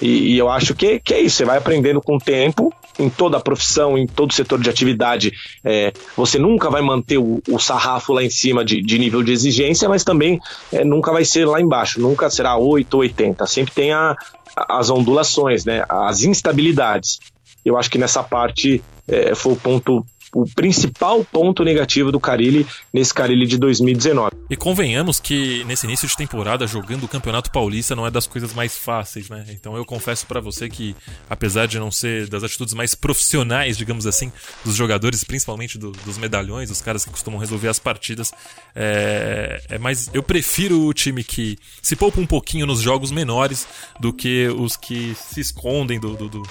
[0.00, 3.08] e, e, eu acho que, que é isso, você vai aprendendo com o tempo, em
[3.08, 5.32] toda a profissão, em todo setor de atividade,
[5.64, 9.32] é, você nunca vai manter o, o, sarrafo lá em cima de, de nível de
[9.32, 10.38] exigência, mas também
[10.72, 14.16] é, nunca vai ser lá embaixo, nunca será 8 ou 80, sempre tem a,
[14.56, 17.18] as ondulações, né, as instabilidades.
[17.64, 22.66] Eu acho que nessa parte é, foi o ponto o principal ponto negativo do Carilli
[22.92, 24.36] nesse Carilli de 2019.
[24.48, 28.54] E convenhamos que nesse início de temporada, jogando o Campeonato Paulista não é das coisas
[28.54, 29.44] mais fáceis, né?
[29.50, 30.94] Então eu confesso para você que,
[31.28, 34.32] apesar de não ser das atitudes mais profissionais, digamos assim,
[34.64, 38.32] dos jogadores, principalmente do, dos medalhões, os caras que costumam resolver as partidas,
[38.74, 40.10] é, é mais.
[40.12, 43.66] Eu prefiro o time que se poupa um pouquinho nos jogos menores
[43.98, 46.42] do que os que se escondem do, do, do,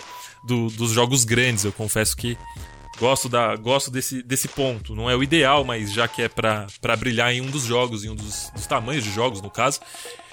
[0.46, 1.64] do dos jogos grandes.
[1.64, 2.38] Eu confesso que
[3.00, 4.94] Gosto, da, gosto desse, desse ponto.
[4.96, 8.10] Não é o ideal, mas já que é para brilhar em um dos jogos, em
[8.10, 9.80] um dos, dos tamanhos de jogos, no caso,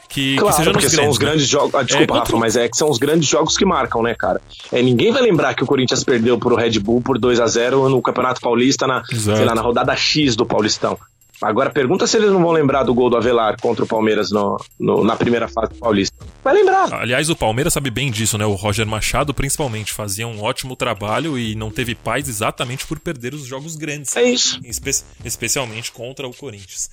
[0.09, 1.25] que, claro, que porque nos são grandes, os né?
[1.27, 1.75] grandes jogos.
[1.75, 4.15] Ah, desculpa, É, Rafa, contra- mas é que são os grandes jogos que marcam, né,
[4.15, 4.41] cara?
[4.73, 7.89] É, ninguém vai lembrar que o Corinthians perdeu pro Red Bull por 2 a 0
[7.89, 9.37] no Campeonato Paulista, na, Exato.
[9.37, 10.99] sei lá, na rodada X do Paulistão.
[11.43, 14.57] Agora pergunta se eles não vão lembrar do gol do Avelar contra o Palmeiras no,
[14.79, 16.17] no- na primeira fase do Paulista.
[16.43, 16.93] Vai lembrar.
[16.95, 18.47] Aliás, o Palmeiras sabe bem disso, né?
[18.47, 23.35] O Roger Machado, principalmente, fazia um ótimo trabalho e não teve paz exatamente por perder
[23.35, 24.17] os jogos grandes.
[24.17, 24.61] É isso.
[24.65, 26.89] Espe- especialmente contra o Corinthians.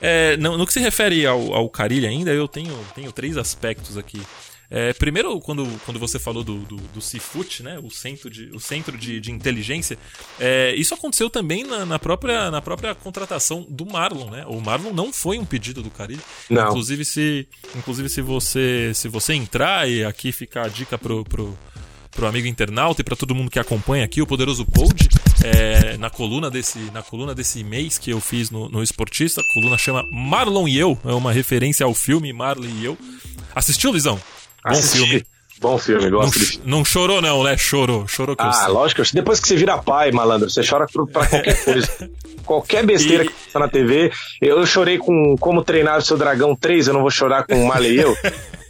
[0.00, 3.96] É, no, no que se refere ao, ao Carilli ainda, eu tenho, tenho três aspectos
[3.96, 4.20] aqui.
[4.70, 8.60] É, primeiro, quando, quando você falou do, do, do Cifut, né, o centro de, o
[8.60, 9.98] centro de, de inteligência,
[10.38, 14.30] é, isso aconteceu também na, na própria, na própria contratação do Marlon.
[14.30, 14.44] Né?
[14.46, 16.22] O Marlon não foi um pedido do Carilli.
[16.48, 16.68] Não.
[16.68, 21.56] Inclusive, se, inclusive se, você, se você entrar, e aqui fica a dica pro, pro,
[22.10, 25.08] pro amigo internauta e para todo mundo que acompanha aqui o Poderoso Pod,
[25.44, 29.54] é, na coluna desse na coluna desse mês que eu fiz no, no Esportista, a
[29.54, 32.96] coluna chama Marlon e eu, é uma referência ao filme Marlon e eu.
[33.54, 34.20] Assistiu, Lisão?
[34.64, 34.98] Bom Assisti.
[34.98, 35.26] filme.
[35.60, 37.56] Bom filme, Não, gosto de ch- não chorou não, né?
[37.56, 38.68] Chorou, chorou que eu Ah, sei.
[38.72, 39.02] lógico.
[39.14, 42.10] Depois que você vira pai, malandro, você chora pra qualquer coisa.
[42.44, 44.10] qualquer besteira E- que passa na TV.
[44.42, 47.72] Eu chorei com Como Treinar o Seu Dragão 3, eu não vou chorar com o
[47.84, 48.16] eu.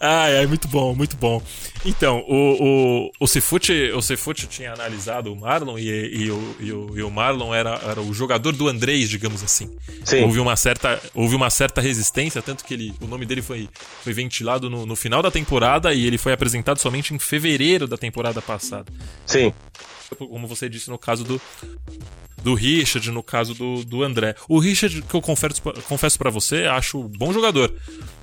[0.00, 1.42] Ah, é muito bom, muito bom.
[1.84, 6.72] Então, o, o, o Cifute, o Cifute tinha analisado o Marlon e, e, o, e,
[6.72, 9.74] o, e o Marlon era, era o jogador do Andrés, digamos assim.
[10.04, 10.24] Sim.
[10.24, 13.68] Houve uma certa, houve uma certa resistência, tanto que ele, o nome dele foi,
[14.02, 17.96] foi ventilado no, no final da temporada e ele foi apresentado somente em fevereiro da
[17.96, 18.92] temporada passada.
[19.26, 19.52] Sim.
[20.16, 21.40] Como você disse no caso do,
[22.42, 24.34] do Richard, no caso do, do André.
[24.48, 27.74] O Richard, que eu confesso, confesso para você, acho bom jogador.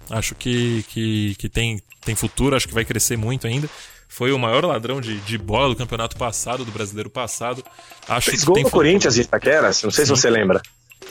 [0.09, 3.69] Acho que, que, que tem, tem futuro, acho que vai crescer muito ainda.
[4.07, 7.63] Foi o maior ladrão de, de bola do campeonato passado, do brasileiro passado.
[8.07, 8.85] Acho Fez que gol tem no futuro.
[8.85, 10.15] Corinthians em Itaquera, não sei se Sim.
[10.15, 10.61] você lembra.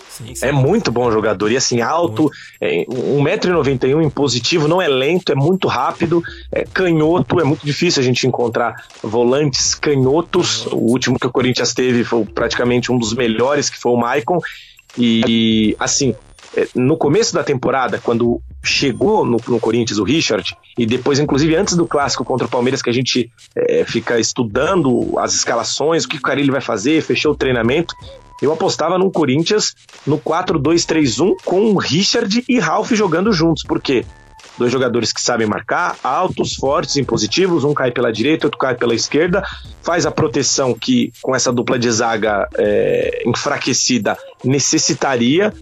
[0.08, 0.46] Sim, sim.
[0.46, 1.50] É muito bom jogador.
[1.50, 2.30] E assim, alto,
[2.60, 8.00] é, 1,91m em positivo, não é lento, é muito rápido, é canhoto, é muito difícil
[8.00, 10.66] a gente encontrar volantes canhotos.
[10.66, 14.38] O último que o Corinthians teve foi praticamente um dos melhores, que foi o Maicon.
[14.96, 16.14] E, e, assim,
[16.74, 21.76] no começo da temporada, quando chegou no, no Corinthians o Richard, e depois, inclusive, antes
[21.76, 26.16] do clássico contra o Palmeiras, que a gente é, fica estudando as escalações, o que
[26.16, 27.94] o Carilli vai fazer, fechou o treinamento.
[28.42, 29.74] Eu apostava num Corinthians
[30.06, 33.62] no 4-2-3-1 com o Richard e Ralph jogando juntos.
[33.62, 34.04] Por quê?
[34.56, 38.94] Dois jogadores que sabem marcar, altos, fortes, impositivos, um cai pela direita, outro cai pela
[38.94, 39.42] esquerda,
[39.82, 45.52] faz a proteção que com essa dupla de zaga é, enfraquecida necessitaria,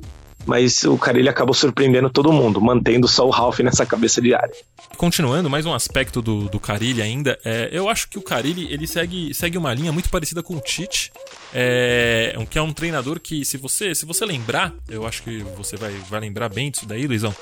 [0.47, 4.35] mas o cara ele acabou surpreendendo todo mundo, mantendo só o Ralph nessa cabeça de
[4.35, 4.55] área.
[4.97, 8.87] Continuando, mais um aspecto do, do Carilli ainda, é, eu acho que o Carilli ele
[8.87, 11.13] segue, segue uma linha muito parecida com o Tite,
[11.55, 15.77] é, que é um treinador que, se você, se você lembrar, eu acho que você
[15.77, 17.35] vai, vai lembrar bem disso daí, Luizão.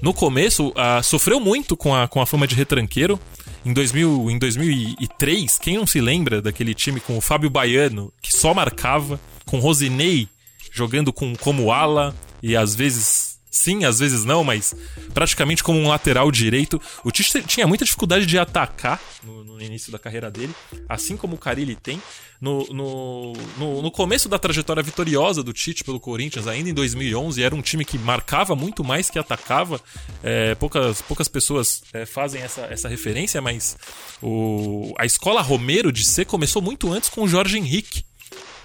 [0.00, 3.18] No começo, sofreu muito com a, com a fama de retranqueiro.
[3.64, 8.34] Em, 2000, em 2003, quem não se lembra daquele time com o Fábio Baiano, que
[8.34, 10.28] só marcava, com Rosinei
[10.72, 14.74] jogando com, como ala e às vezes sim, às vezes não, mas
[15.12, 16.80] praticamente como um lateral direito.
[17.04, 20.54] O Tite tinha muita dificuldade de atacar no, no início da carreira dele,
[20.88, 22.00] assim como o Carilli tem.
[22.40, 27.42] No, no, no, no começo da trajetória vitoriosa do Tite pelo Corinthians, ainda em 2011,
[27.42, 29.78] era um time que marcava muito mais que atacava.
[30.22, 33.76] É, poucas, poucas pessoas é, fazem essa, essa referência, mas
[34.22, 38.04] o, a escola Romero de ser começou muito antes com o Jorge Henrique.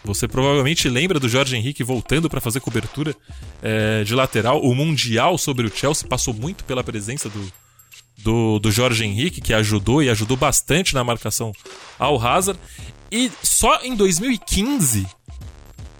[0.05, 3.15] Você provavelmente lembra do Jorge Henrique voltando para fazer cobertura
[3.61, 4.61] é, de lateral.
[4.61, 7.51] O Mundial sobre o Chelsea passou muito pela presença do,
[8.19, 11.51] do, do Jorge Henrique, que ajudou e ajudou bastante na marcação
[11.97, 12.59] ao Hazard.
[13.11, 15.07] E só em 2015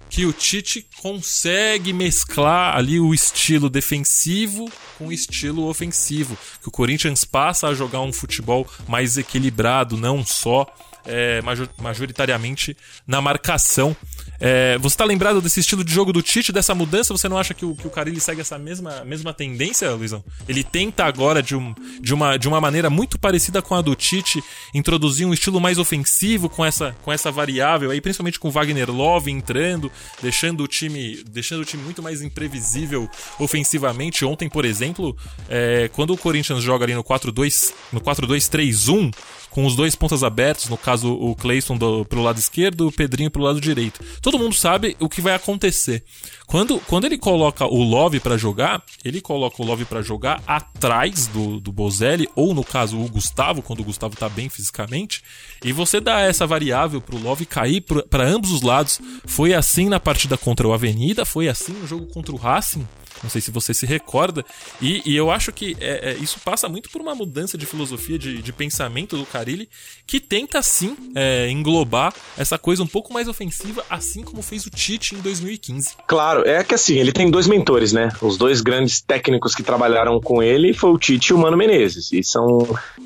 [0.08, 6.38] que o Tite consegue mesclar ali o estilo defensivo com o estilo ofensivo.
[6.62, 10.66] Que o Corinthians passa a jogar um futebol mais equilibrado, não só
[11.06, 13.96] é, major- majoritariamente na marcação.
[14.38, 17.14] É, você está lembrado desse estilo de jogo do Tite, dessa mudança?
[17.14, 20.22] Você não acha que o, que o Carilli segue essa mesma, mesma tendência, Luizão?
[20.48, 23.94] Ele tenta agora, de, um, de, uma, de uma maneira muito parecida com a do
[23.94, 24.42] Tite,
[24.74, 28.90] introduzir um estilo mais ofensivo com essa, com essa variável, aí, principalmente com o Wagner
[28.90, 29.90] Love entrando,
[30.22, 34.24] deixando o time, deixando o time muito mais imprevisível ofensivamente.
[34.24, 35.16] Ontem, por exemplo,
[35.48, 39.12] é, quando o Corinthians joga ali no 4-2, no 4-2-3-1,
[39.56, 43.30] com os dois pontas abertos, no caso o Cleison do, pelo lado esquerdo, o Pedrinho
[43.30, 44.04] pelo lado direito.
[44.20, 46.04] Todo mundo sabe o que vai acontecer.
[46.46, 51.26] Quando, quando ele coloca o Love para jogar, ele coloca o Love para jogar atrás
[51.28, 55.24] do, do Bozelli, ou no caso o Gustavo, quando o Gustavo tá bem fisicamente,
[55.64, 59.00] e você dá essa variável pro Love cair para ambos os lados.
[59.24, 62.86] Foi assim na partida contra o Avenida, foi assim no jogo contra o Racing.
[63.22, 64.44] Não sei se você se recorda.
[64.80, 68.18] E, e eu acho que é, é, isso passa muito por uma mudança de filosofia,
[68.18, 69.68] de, de pensamento do Carilli,
[70.06, 74.70] que tenta sim é, englobar essa coisa um pouco mais ofensiva, assim como fez o
[74.70, 75.96] Tite em 2015.
[76.06, 78.10] Claro, é que assim, ele tem dois mentores, né?
[78.20, 82.12] Os dois grandes técnicos que trabalharam com ele foi o Tite e o Mano Menezes.
[82.12, 82.58] E são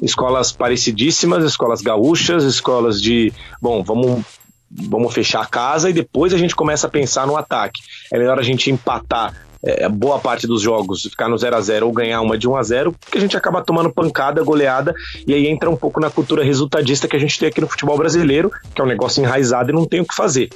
[0.03, 4.25] escolas parecidíssimas, escolas gaúchas, escolas de, bom, vamos
[4.71, 7.81] vamos fechar a casa e depois a gente começa a pensar no ataque.
[8.13, 11.87] É melhor a gente empatar é, boa parte dos jogos ficar no 0 a 0
[11.87, 14.95] ou ganhar uma de 1 a 0 porque a gente acaba tomando pancada, goleada,
[15.27, 17.97] e aí entra um pouco na cultura resultadista que a gente tem aqui no futebol
[17.97, 20.49] brasileiro, que é um negócio enraizado e não tem o que fazer.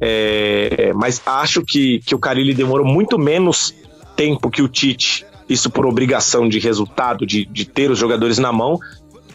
[0.00, 3.74] É, mas acho que, que o Carilli demorou muito menos
[4.14, 8.52] tempo que o Tite, isso por obrigação de resultado, de, de ter os jogadores na
[8.52, 8.78] mão,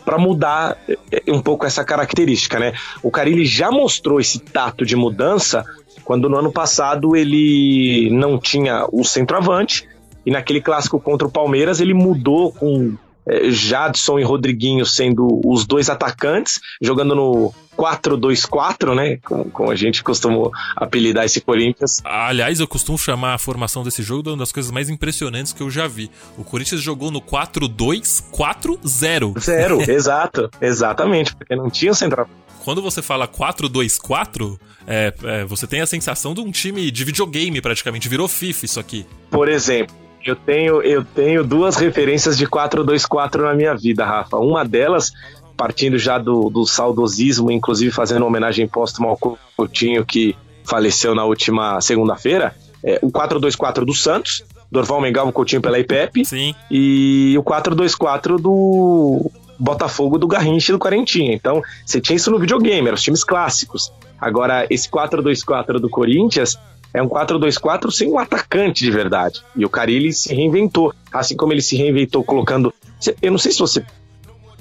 [0.05, 2.73] para mudar é, um pouco essa característica, né?
[3.01, 5.65] O Carilli já mostrou esse tato de mudança
[6.05, 9.89] quando no ano passado ele não tinha o centroavante
[10.25, 12.95] e naquele clássico contra o Palmeiras ele mudou com
[13.27, 19.17] é, Jadson e Rodriguinho sendo os dois atacantes, jogando no 4-2-4, né?
[19.17, 22.03] Como, como, a gente costumou apelidar esse Corinthians.
[22.05, 25.61] Aliás, eu costumo chamar a formação desse jogo de uma das coisas mais impressionantes que
[25.61, 26.11] eu já vi.
[26.37, 29.39] O Corinthians jogou no 4-2-4-0.
[29.39, 35.81] Zero, exato, exatamente, porque não tinha centroavante quando você fala 4-2-4, é, é, você tem
[35.81, 38.09] a sensação de um time de videogame praticamente.
[38.09, 39.05] Virou FIFA isso aqui.
[39.29, 44.37] Por exemplo, eu tenho, eu tenho duas referências de 4-2-4 na minha vida, Rafa.
[44.37, 45.13] Uma delas,
[45.55, 51.79] partindo já do, do saudosismo, inclusive fazendo homenagem póstuma ao Coutinho que faleceu na última
[51.81, 56.25] segunda-feira, é o 4-2-4 do Santos, Dorval Mengal, Coutinho pela IPEP.
[56.25, 56.55] Sim.
[56.71, 61.33] E o 4-2-4 do Botafogo do Garrincha e do Quarentinha.
[61.33, 63.91] Então, você tinha isso no videogame, eram os times clássicos.
[64.19, 66.57] Agora, esse 4-2-4 do Corinthians
[66.93, 69.41] é um 4-2-4 sem um atacante de verdade.
[69.55, 70.93] E o Carilli se reinventou.
[71.11, 72.73] Assim como ele se reinventou colocando.
[73.21, 73.85] Eu não sei se você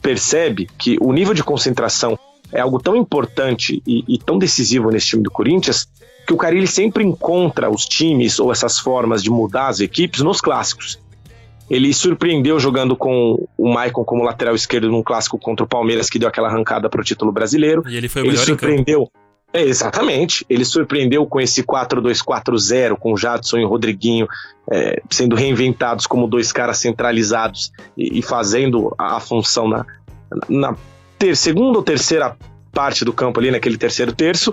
[0.03, 2.19] percebe que o nível de concentração
[2.53, 5.89] é algo tão importante e, e tão decisivo nesse time do Corinthians
[6.27, 10.41] que o Carilli sempre encontra os times ou essas formas de mudar as equipes nos
[10.41, 10.99] clássicos.
[11.69, 16.19] Ele surpreendeu jogando com o Maicon como lateral esquerdo num clássico contra o Palmeiras, que
[16.19, 17.83] deu aquela arrancada para o título brasileiro.
[17.89, 19.11] E ele foi o ele melhor surpreendeu.
[19.55, 20.45] É, exatamente.
[20.51, 24.27] Ele surpreendeu com esse 4-2-4-0, com o Jadson e o Rodriguinho
[24.71, 29.87] é, sendo reinventados como dois caras centralizados e, e fazendo a, a, função na,
[30.49, 30.77] na
[31.17, 32.37] ter, segunda ou terceira
[32.73, 34.53] parte do campo ali, naquele terceiro terço,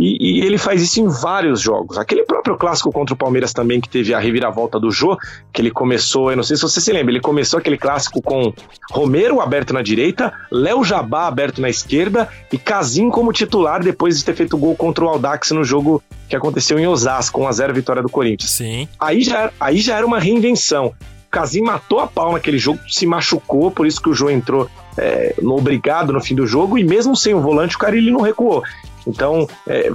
[0.00, 1.98] e, e, ele faz isso em vários jogos.
[1.98, 5.18] Aquele próprio clássico contra o Palmeiras também, que teve a reviravolta do Jô,
[5.52, 8.52] que ele começou, eu não sei se você se lembra, ele começou aquele clássico com
[8.90, 14.24] Romero aberto na direita, Léo Jabá aberto na esquerda e Casim como titular depois de
[14.24, 18.08] ter feito gol contra o Aldax no jogo que aconteceu em Osasco, 1x0 vitória do
[18.08, 18.52] Corinthians.
[18.52, 18.88] Sim.
[18.98, 20.94] Aí já, aí já era uma reinvenção.
[21.30, 25.34] Casim matou a pau naquele jogo, se machucou, por isso que o Jô entrou é,
[25.40, 28.62] no obrigado no fim do jogo, e mesmo sem o volante, o Carilli não recuou.
[29.06, 29.90] Então, é,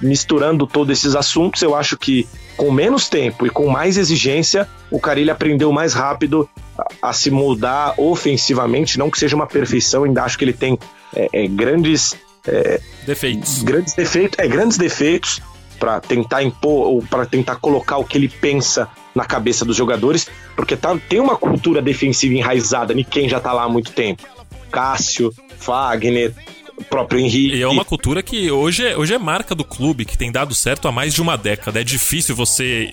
[0.00, 4.98] misturando todos esses assuntos, eu acho que com menos tempo e com mais exigência, o
[4.98, 10.24] Carilli aprendeu mais rápido a, a se mudar ofensivamente, não que seja uma perfeição, ainda
[10.24, 10.78] acho que ele tem
[11.14, 12.16] é, é, grandes
[12.46, 13.62] é, defeitos.
[13.62, 15.40] Grandes defeitos, é, grandes defeitos
[15.78, 20.28] para tentar impor ou para tentar colocar o que ele pensa na cabeça dos jogadores,
[20.56, 24.22] porque tá, tem uma cultura defensiva enraizada em quem já tá lá há muito tempo.
[24.70, 26.34] Cássio, Fagner,
[26.78, 27.56] o próprio Henrique.
[27.56, 30.54] E é uma cultura que hoje é, hoje é marca do clube, que tem dado
[30.54, 31.80] certo há mais de uma década.
[31.80, 32.92] É difícil você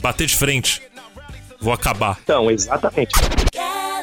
[0.00, 0.82] bater de frente.
[1.60, 2.18] Vou acabar.
[2.22, 3.12] Então, exatamente.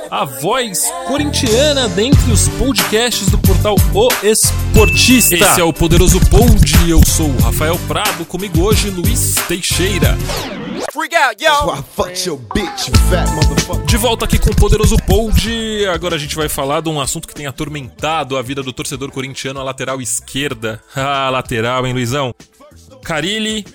[0.10, 5.36] A voz corintiana dentre os podcasts do portal O Esportista.
[5.36, 6.90] Esse é o Poderoso Pod.
[6.90, 8.26] Eu sou o Rafael Prado.
[8.26, 10.18] Comigo hoje, Luiz Teixeira.
[13.86, 15.86] De volta aqui com o Poderoso Pold.
[15.88, 19.10] Agora a gente vai falar de um assunto que tem atormentado a vida do torcedor
[19.10, 20.84] corintiano, a lateral esquerda.
[20.94, 22.36] Ah, lateral, hein, Luizão?
[23.02, 23.66] Carilli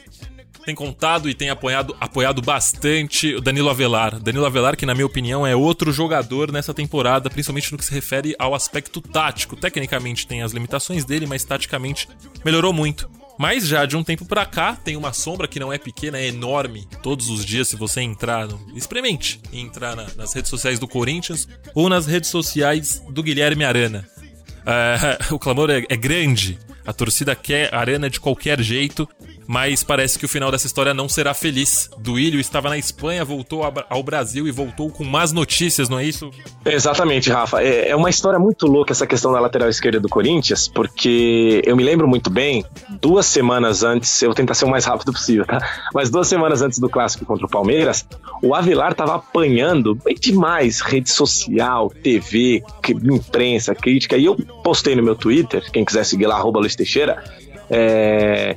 [0.66, 4.20] tem contado e tem apoiado, apoiado bastante o Danilo Avelar.
[4.20, 7.92] Danilo Avelar, que na minha opinião é outro jogador nessa temporada, principalmente no que se
[7.94, 9.56] refere ao aspecto tático.
[9.56, 12.06] Tecnicamente tem as limitações dele, mas taticamente
[12.44, 13.08] melhorou muito.
[13.38, 16.26] Mas já de um tempo pra cá tem uma sombra que não é pequena, é
[16.26, 16.86] enorme.
[17.02, 18.60] Todos os dias, se você entrar, no...
[18.76, 24.08] experimente entrar na, nas redes sociais do Corinthians ou nas redes sociais do Guilherme Arana.
[24.66, 26.58] É, o clamor é, é grande.
[26.86, 29.06] A torcida quer a arena de qualquer jeito,
[29.46, 31.90] mas parece que o final dessa história não será feliz.
[31.98, 36.30] Duílio estava na Espanha, voltou ao Brasil e voltou com más notícias, não é isso?
[36.64, 37.62] Exatamente, Rafa.
[37.62, 41.76] É, é uma história muito louca essa questão da lateral esquerda do Corinthians, porque eu
[41.76, 42.64] me lembro muito bem,
[43.00, 45.58] duas semanas antes, eu vou tentar ser o mais rápido possível, tá?
[45.92, 48.06] Mas duas semanas antes do clássico contra o Palmeiras,
[48.42, 52.62] o Avelar estava apanhando bem demais rede social, TV,
[53.04, 57.22] imprensa, crítica, e eu postei no meu Twitter, quem quiser seguir lá, arroba Luiz Teixeira,
[57.70, 58.56] é,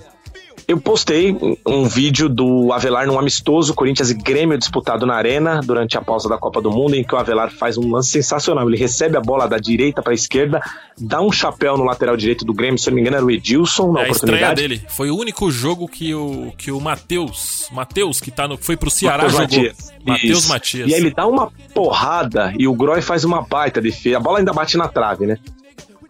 [0.68, 1.34] eu postei
[1.66, 6.28] um vídeo do Avelar num amistoso Corinthians e Grêmio disputado na Arena durante a pausa
[6.28, 8.68] da Copa do Mundo, em que o Avelar faz um lance sensacional.
[8.68, 10.62] Ele recebe a bola da direita para a esquerda,
[11.00, 13.94] dá um chapéu no lateral direito do Grêmio, se não me engano era o Edilson
[13.94, 14.46] na é, oportunidade.
[14.46, 14.82] A dele.
[14.90, 18.92] Foi o único jogo que o, que o Matheus, Matheus que tá no, foi pro
[18.92, 19.68] Ceará Mateus jogou.
[19.68, 19.94] Matias.
[20.06, 20.90] Matheus Matias.
[20.90, 24.18] E aí ele dá uma porrada e o Groy faz uma baita defesa.
[24.18, 25.38] A bola ainda bate na trave, né?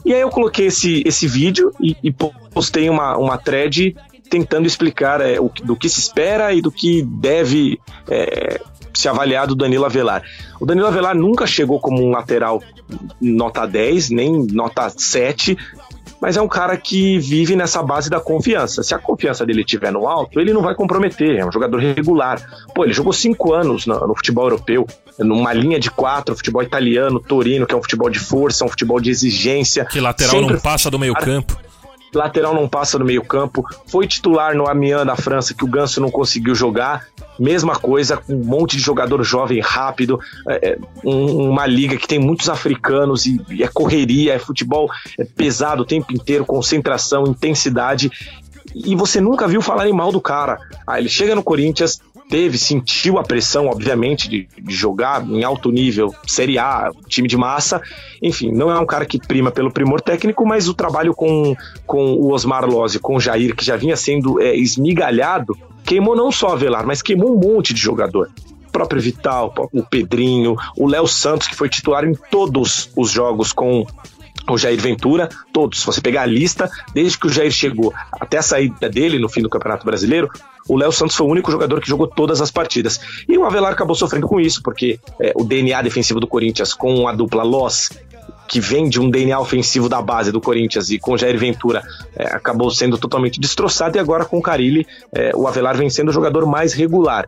[0.04, 3.96] E aí eu coloquei esse, esse vídeo e, e postei uma, uma thread
[4.28, 8.60] tentando explicar é, o, do que se espera e do que deve é,
[8.94, 10.24] se avaliar do Danilo Avelar.
[10.60, 12.62] O Danilo Avelar nunca chegou como um lateral
[13.22, 15.58] nota 10, nem nota 7,
[16.22, 18.82] mas é um cara que vive nessa base da confiança.
[18.82, 22.42] Se a confiança dele estiver no alto, ele não vai comprometer, é um jogador regular.
[22.74, 24.88] Pô, ele jogou cinco anos no, no futebol europeu,
[25.20, 29.00] numa linha de quatro, futebol italiano, Torino, que é um futebol de força, um futebol
[29.00, 29.86] de exigência.
[29.86, 31.67] Que lateral não passa do meio campo
[32.18, 36.12] lateral não passa no meio-campo, foi titular no Amiens da França, que o Ganso não
[36.12, 37.08] conseguiu jogar.
[37.40, 42.08] Mesma coisa, com um monte de jogador jovem rápido, é, é um, uma liga que
[42.08, 47.26] tem muitos africanos e, e é correria, é futebol é pesado o tempo inteiro, concentração,
[47.26, 48.12] intensidade
[48.76, 50.60] e você nunca viu falarem mal do cara.
[50.86, 55.72] Ah, ele chega no Corinthians, teve, sentiu a pressão, obviamente, de, de, jogar em alto
[55.72, 57.82] nível, Série A, time de massa.
[58.22, 61.56] Enfim, não é um cara que prima pelo primor técnico, mas o trabalho com,
[61.86, 66.32] com o Osmar Lozzi, com o Jair, que já vinha sendo é, esmigalhado, queimou não
[66.32, 68.30] só a Velar, mas queimou um monte de jogador.
[68.68, 73.52] O próprio Vital, o Pedrinho, o Léo Santos, que foi titular em todos os jogos
[73.54, 73.86] com
[74.50, 75.80] o Jair Ventura, todos.
[75.80, 79.28] Se você pegar a lista, desde que o Jair chegou até a saída dele no
[79.28, 80.30] fim do Campeonato Brasileiro,
[80.68, 83.00] o Léo Santos foi o único jogador que jogou todas as partidas.
[83.28, 87.08] E o Avelar acabou sofrendo com isso, porque é, o DNA defensivo do Corinthians com
[87.08, 87.92] a dupla Loss,
[88.48, 91.84] que vem de um DNA ofensivo da base do Corinthians e com Jair Ventura
[92.16, 96.10] é, acabou sendo totalmente destroçado e agora com o Carilli é, o Avelar vem sendo
[96.10, 97.28] o jogador mais regular.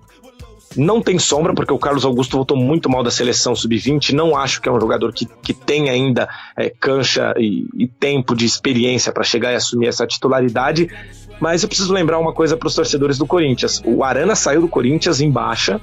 [0.78, 4.14] Não tem sombra, porque o Carlos Augusto voltou muito mal da seleção sub-20.
[4.14, 8.36] Não acho que é um jogador que, que tem ainda é, cancha e, e tempo
[8.36, 10.88] de experiência para chegar e assumir essa titularidade.
[11.40, 13.82] Mas eu preciso lembrar uma coisa para os torcedores do Corinthians.
[13.86, 15.80] O Arana saiu do Corinthians em baixa,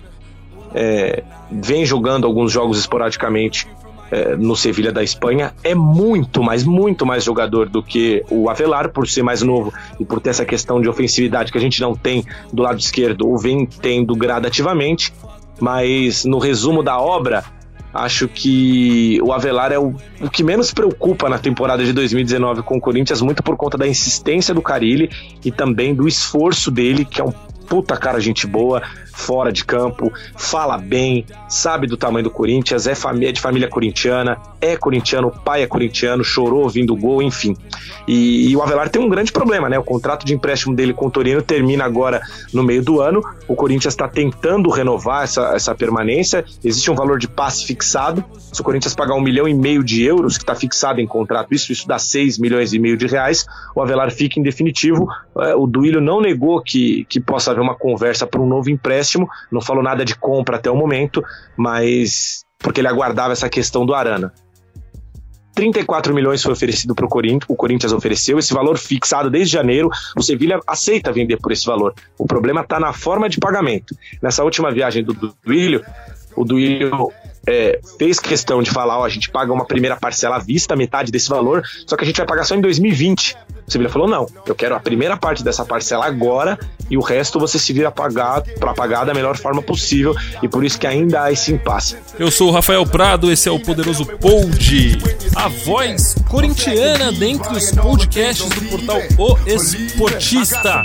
[0.74, 3.66] é, vem jogando alguns jogos esporadicamente
[4.10, 5.54] é, no Sevilha da Espanha.
[5.64, 10.04] É muito mais, muito mais jogador do que o Avelar, por ser mais novo e
[10.04, 13.38] por ter essa questão de ofensividade que a gente não tem do lado esquerdo ou
[13.38, 15.12] vem tendo gradativamente.
[15.58, 17.42] Mas no resumo da obra,
[17.96, 22.76] Acho que o Avelar é o, o que menos preocupa na temporada de 2019 com
[22.76, 25.10] o Corinthians, muito por conta da insistência do Carilli
[25.44, 27.32] e também do esforço dele, que é um
[27.66, 32.94] puta cara gente boa, fora de campo, fala bem, sabe do tamanho do Corinthians, é,
[32.94, 37.22] família, é de família corintiana, é corintiano, o pai é corintiano, chorou ouvindo o gol,
[37.22, 37.56] enfim.
[38.06, 39.78] E, e, o Avelar tem um grande problema, né?
[39.78, 42.20] O contrato de empréstimo dele com o Torino termina agora
[42.52, 43.22] no meio do ano.
[43.48, 46.44] O Corinthians está tentando renovar essa, essa permanência.
[46.62, 48.24] Existe um valor de passe fixado.
[48.52, 51.52] Se o Corinthians pagar um milhão e meio de euros, que está fixado em contrato,
[51.52, 53.44] isso, isso dá seis milhões e meio de reais,
[53.74, 55.08] o Avelar fica em definitivo.
[55.40, 59.28] É, o Duílio não negou que, que possa haver uma conversa para um novo empréstimo
[59.50, 61.24] não falou nada de compra até o momento,
[61.56, 64.32] mas porque ele aguardava essa questão do Arana.
[65.54, 69.88] 34 milhões foi oferecido para o Corinthians, o Corinthians ofereceu esse valor fixado desde janeiro.
[70.14, 71.94] O Sevilha aceita vender por esse valor.
[72.18, 73.96] O problema está na forma de pagamento.
[74.22, 75.82] Nessa última viagem do Duílio,
[76.36, 77.10] o Duílio
[77.46, 81.12] é, fez questão de falar: ó, a gente paga uma primeira parcela à vista, metade
[81.12, 83.36] desse valor, só que a gente vai pagar só em 2020.
[83.66, 87.38] O Sevilha falou: não, eu quero a primeira parte dessa parcela agora e o resto
[87.38, 91.32] você se vira para pagar da melhor forma possível e por isso que ainda há
[91.32, 91.96] esse impasse.
[92.18, 94.98] Eu sou o Rafael Prado, esse é o poderoso Pod,
[95.34, 100.82] a voz corintiana dentre os podcasts do portal O Esportista.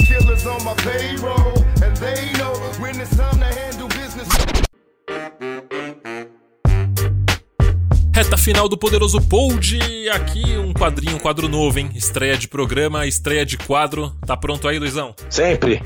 [8.22, 9.80] Reta final do Poderoso Pold.
[10.12, 11.90] Aqui um quadrinho, um quadro novo, hein?
[11.96, 14.16] Estreia de programa, estreia de quadro.
[14.28, 15.16] Tá pronto aí, Luizão?
[15.28, 15.82] Sempre.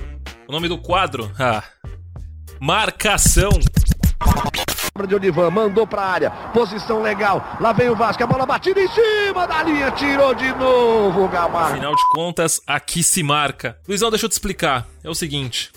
[0.46, 1.32] O nome do quadro?
[1.40, 1.64] Ah.
[2.60, 3.52] Marcação.
[5.08, 8.88] de Olivan, mandou pra área, posição legal, lá vem o Vasco, a bola batida em
[8.90, 11.76] cima da linha, tirou de novo o Gamarra.
[11.76, 13.78] Afinal de contas, aqui se marca.
[13.88, 14.86] Luizão, deixa eu te explicar.
[15.02, 15.72] É o seguinte: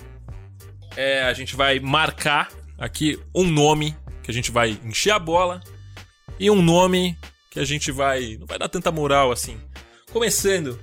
[0.96, 5.60] é, a gente vai marcar aqui um nome que a gente vai encher a bola
[6.38, 7.16] e um nome
[7.50, 8.36] que a gente vai.
[8.38, 9.56] não vai dar tanta moral assim.
[10.12, 10.78] Começando.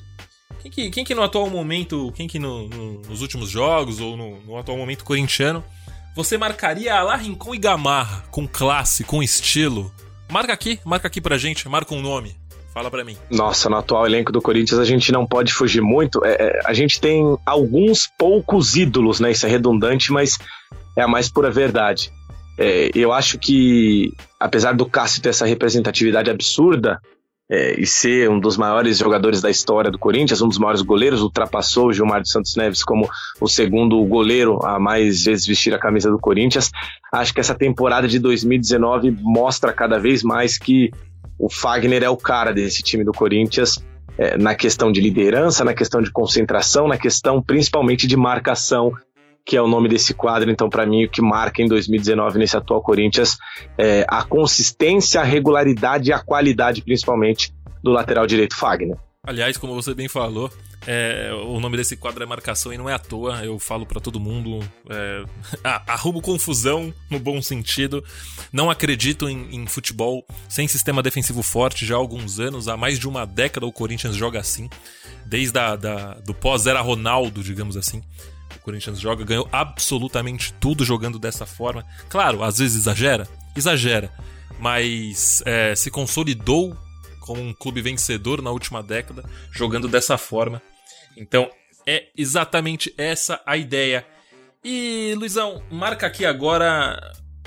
[0.62, 4.18] Quem que, quem que no atual momento, quem que no, no, nos últimos jogos ou
[4.18, 5.64] no, no, atual momento corintiano,
[6.16, 9.94] você marcaria lá Rincon e Gamarra com classe, com estilo?
[10.32, 12.36] Marca aqui, marca aqui pra gente, marca um nome.
[12.74, 13.16] Fala para mim.
[13.30, 16.26] Nossa, no atual elenco do Corinthians a gente não pode fugir muito.
[16.26, 19.32] É, é, a gente tem alguns poucos ídolos, né?
[19.32, 20.38] Isso é redundante, mas
[20.98, 22.12] é a mais pura verdade.
[22.58, 27.00] É, eu acho que, apesar do Cássio ter essa representatividade absurda
[27.50, 31.22] é, e ser um dos maiores jogadores da história do Corinthians, um dos maiores goleiros,
[31.22, 33.08] ultrapassou o Gilmar de Santos Neves como
[33.40, 36.72] o segundo goleiro a mais vezes vestir a camisa do Corinthians.
[37.12, 40.92] Acho que essa temporada de 2019 mostra cada vez mais que
[41.38, 43.84] o Fagner é o cara desse time do Corinthians
[44.18, 48.94] é, na questão de liderança, na questão de concentração, na questão principalmente de marcação,
[49.46, 50.50] que é o nome desse quadro.
[50.50, 53.38] Então, para mim, o que marca em 2019 nesse atual Corinthians
[53.78, 58.98] é a consistência, a regularidade e a qualidade, principalmente, do lateral direito Fagner.
[59.24, 60.52] Aliás, como você bem falou,
[60.88, 63.44] é, o nome desse quadro é marcação e não é à toa.
[63.44, 64.60] Eu falo para todo mundo.
[64.90, 65.24] É,
[65.88, 68.04] arrumo confusão no bom sentido.
[68.52, 72.68] Não acredito em, em, futebol sem sistema defensivo forte já há alguns anos.
[72.68, 74.70] Há mais de uma década o Corinthians joga assim.
[75.26, 78.04] Desde a, da, do pós-era Ronaldo, digamos assim.
[78.66, 81.86] Corinthians joga, ganhou absolutamente tudo jogando dessa forma.
[82.10, 84.12] Claro, às vezes exagera, exagera.
[84.60, 86.76] Mas é, se consolidou
[87.20, 90.62] como um clube vencedor na última década, jogando dessa forma.
[91.16, 91.48] Então,
[91.86, 94.04] é exatamente essa a ideia.
[94.64, 97.00] E, Luizão, marca aqui agora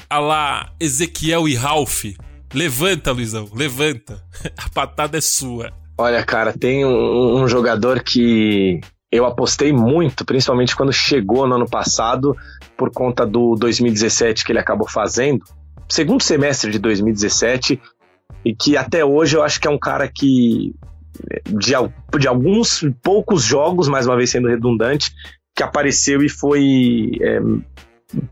[0.08, 2.04] a lá Ezequiel e Ralph.
[2.54, 4.24] Levanta, Luizão, levanta.
[4.56, 5.72] A patada é sua.
[5.98, 8.80] Olha, cara, tem um, um jogador que
[9.10, 12.36] eu apostei muito, principalmente quando chegou no ano passado,
[12.76, 15.44] por conta do 2017 que ele acabou fazendo.
[15.88, 17.80] Segundo semestre de 2017,
[18.44, 20.74] e que até hoje eu acho que é um cara que
[21.46, 21.72] de,
[22.18, 25.10] de alguns poucos jogos, mais uma vez sendo redundante,
[25.56, 27.40] que apareceu e foi é,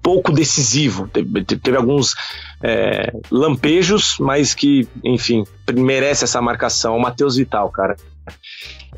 [0.03, 1.09] pouco decisivo.
[1.09, 2.15] Teve, teve alguns
[2.63, 6.97] é, lampejos, mas que, enfim, merece essa marcação.
[6.97, 7.97] O Matheus Vital, cara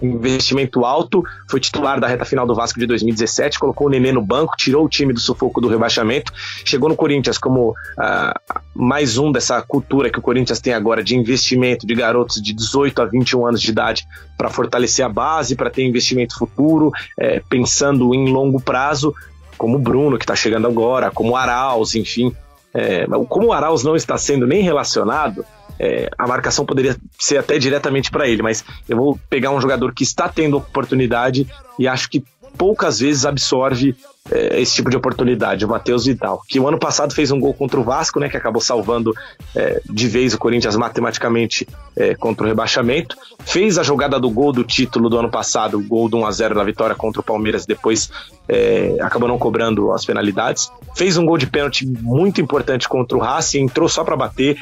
[0.01, 4.22] investimento alto, foi titular da reta final do Vasco de 2017, colocou o Nenê no
[4.22, 6.33] banco, tirou o time do sufoco do rebaixamento,
[6.64, 11.16] chegou no Corinthians como uh, mais um dessa cultura que o Corinthians tem agora de
[11.16, 14.07] investimento de garotos de 18 a 21 anos de idade
[14.37, 19.12] para fortalecer a base, para ter investimento futuro, é, pensando em longo prazo,
[19.57, 22.33] como o Bruno, que está chegando agora, como o Arauz, enfim.
[22.72, 25.45] É, como o Arauz não está sendo nem relacionado,
[25.79, 29.93] é, a marcação poderia ser até diretamente para ele, mas eu vou pegar um jogador
[29.95, 31.47] que está tendo oportunidade
[31.79, 32.24] e acho que
[32.57, 33.95] poucas vezes absorve
[34.31, 37.55] é, esse tipo de oportunidade, o Matheus Vidal, que o ano passado fez um gol
[37.55, 39.14] contra o Vasco, né, que acabou salvando
[39.55, 41.66] é, de vez o Corinthians matematicamente
[41.97, 45.83] é, contra o rebaixamento, fez a jogada do gol do título do ano passado, o
[45.83, 48.11] gol do 1x0 da vitória contra o Palmeiras, depois
[48.49, 53.20] é, acabou não cobrando as penalidades, fez um gol de pênalti muito importante contra o
[53.20, 54.61] Racing, entrou só para bater,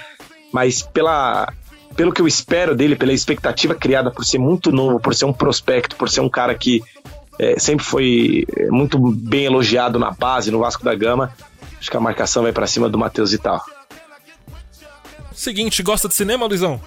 [0.56, 1.52] mas pela
[1.94, 5.32] pelo que eu espero dele, pela expectativa criada por ser muito novo, por ser um
[5.34, 6.82] prospecto, por ser um cara que
[7.38, 11.30] é, sempre foi é, muito bem elogiado na base, no Vasco da Gama,
[11.78, 13.62] acho que a marcação vai para cima do Matheus e tal.
[15.34, 16.80] Seguinte, gosta de cinema, Luizão?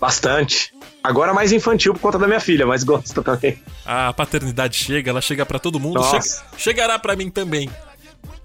[0.00, 0.72] Bastante.
[1.02, 3.56] Agora mais infantil por conta da minha filha, mas gosta também.
[3.86, 6.24] A paternidade chega, ela chega para todo mundo, chega,
[6.56, 7.70] chegará para mim também.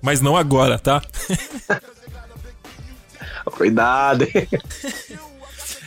[0.02, 1.02] Mas não agora, tá?
[3.56, 4.28] Cuidado.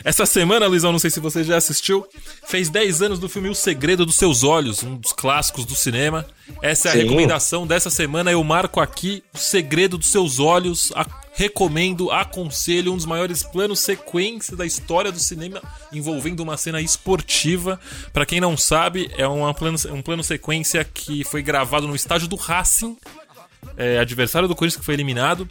[0.03, 2.07] Essa semana, Luizão, não sei se você já assistiu,
[2.47, 6.25] fez 10 anos do filme O Segredo dos Seus Olhos, um dos clássicos do cinema.
[6.61, 7.01] Essa é a Sim.
[7.01, 8.31] recomendação dessa semana.
[8.31, 10.91] Eu marco aqui O Segredo dos Seus Olhos.
[10.95, 11.05] A
[11.39, 15.61] recomendo, aconselho, um dos maiores planos sequência da história do cinema,
[15.93, 17.79] envolvendo uma cena esportiva.
[18.11, 22.35] Para quem não sabe, é plano, um plano sequência que foi gravado no estádio do
[22.35, 22.97] Racing,
[23.77, 25.47] é, adversário do Corinthians que foi eliminado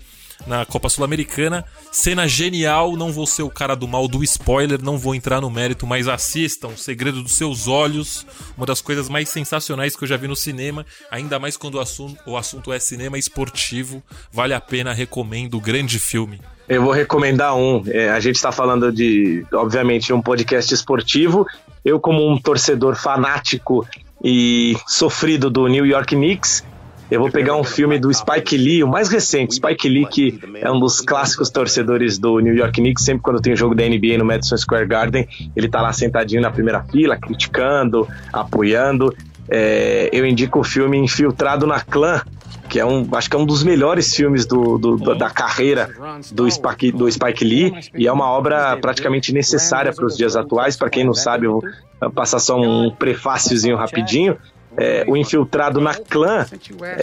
[0.46, 1.64] na Copa Sul-Americana.
[1.90, 5.50] Cena genial, não vou ser o cara do mal do spoiler, não vou entrar no
[5.50, 8.26] mérito, mas assistam Segredo dos Seus Olhos,
[8.56, 11.80] uma das coisas mais sensacionais que eu já vi no cinema, ainda mais quando o
[11.80, 14.02] assunto, o assunto é cinema esportivo.
[14.32, 16.40] Vale a pena, recomendo o grande filme.
[16.68, 17.82] Eu vou recomendar um.
[17.86, 21.46] É, a gente está falando de, obviamente, um podcast esportivo.
[21.82, 23.86] Eu, como um torcedor fanático
[24.22, 26.62] e sofrido do New York Knicks,
[27.10, 30.70] Eu vou pegar um filme do Spike Lee, o mais recente, Spike Lee, que é
[30.70, 34.26] um dos clássicos torcedores do New York Knicks, sempre quando tem jogo da NBA no
[34.26, 39.14] Madison Square Garden, ele tá lá sentadinho na primeira fila, criticando, apoiando.
[39.48, 42.20] É, eu indico o filme Infiltrado na Clã,
[42.68, 45.88] que é um, acho que é um dos melhores filmes do, do, da carreira
[46.30, 50.76] do Spike, do Spike Lee e é uma obra praticamente necessária para os dias atuais.
[50.76, 51.62] Para quem não sabe, eu
[52.00, 54.36] vou passar só um prefáciozinho rapidinho.
[54.80, 56.46] É, o Infiltrado na Clã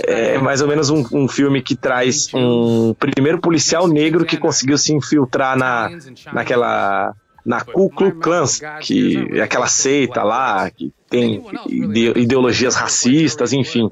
[0.07, 4.78] é mais ou menos um, um, filme que traz um primeiro policial negro que conseguiu
[4.78, 5.89] se infiltrar na,
[6.32, 7.13] naquela
[7.46, 8.46] na Ku Klux Klan,
[8.82, 11.43] que é aquela seita lá, que tem
[12.16, 13.89] ideologias racistas, enfim.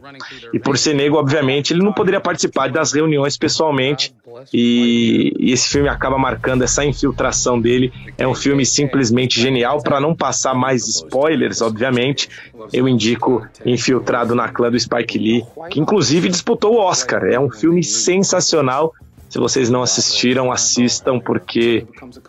[0.51, 4.13] E por ser negro, obviamente, ele não poderia participar das reuniões pessoalmente.
[4.51, 7.93] E, e esse filme acaba marcando essa infiltração dele.
[8.17, 9.81] É um filme simplesmente genial.
[9.83, 12.27] Para não passar mais spoilers, obviamente,
[12.73, 17.23] eu indico Infiltrado na Clã do Spike Lee, que inclusive disputou o Oscar.
[17.25, 18.91] É um filme sensacional
[19.33, 21.87] se vocês não assistiram, assistam, porque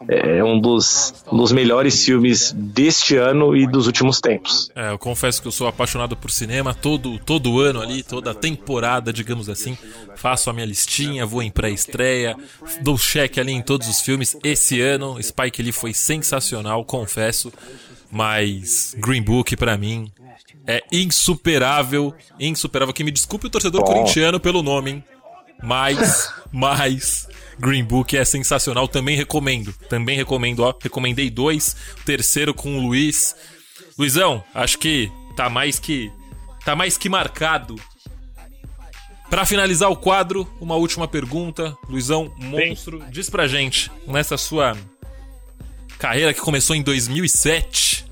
[0.08, 4.70] é um dos, um dos melhores filmes deste ano e dos últimos tempos.
[4.74, 9.12] É, eu confesso que eu sou apaixonado por cinema todo, todo ano ali, toda temporada,
[9.12, 9.76] digamos assim.
[10.16, 12.34] Faço a minha listinha, vou em pré-estreia,
[12.80, 14.34] dou cheque ali em todos os filmes.
[14.42, 17.52] Esse ano, Spike Lee foi sensacional, confesso.
[18.10, 20.10] Mas Green Book, para mim,
[20.66, 22.14] é insuperável.
[22.40, 22.94] Insuperável.
[22.94, 23.92] Que me desculpe o torcedor Bom.
[23.92, 25.04] corintiano pelo nome, hein?
[25.62, 27.28] Mas, mas,
[27.58, 29.72] Green Book é sensacional, também recomendo.
[29.88, 30.74] Também recomendo, ó.
[30.80, 33.34] Recomendei dois, terceiro com o Luiz.
[33.98, 36.10] Luizão, acho que tá mais que
[36.64, 37.76] tá mais que marcado.
[39.30, 41.76] Para finalizar o quadro, uma última pergunta.
[41.88, 43.10] Luizão, monstro, Bem.
[43.10, 44.76] diz pra gente, nessa sua
[45.98, 48.04] carreira que começou em 2007,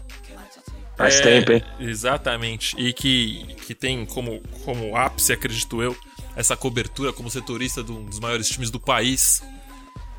[0.96, 1.62] Faz é, tempo, hein?
[1.80, 2.76] Exatamente.
[2.78, 5.96] E que, que tem como, como ápice, acredito eu,
[6.36, 9.42] essa cobertura como setorista de um dos maiores times do país.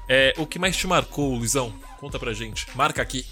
[0.08, 1.74] É, o que mais te marcou, Luizão?
[2.00, 2.68] Conta pra gente.
[2.76, 3.26] Marca aqui.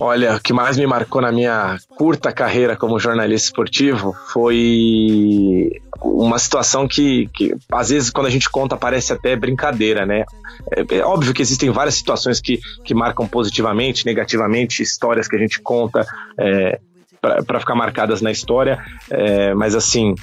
[0.00, 6.38] Olha, o que mais me marcou na minha curta carreira como jornalista esportivo foi uma
[6.38, 10.24] situação que, que às vezes, quando a gente conta, parece até brincadeira, né?
[10.72, 15.38] É, é óbvio que existem várias situações que, que marcam positivamente, negativamente, histórias que a
[15.38, 16.06] gente conta
[16.38, 16.78] é,
[17.20, 18.80] para ficar marcadas na história,
[19.10, 20.14] é, mas assim,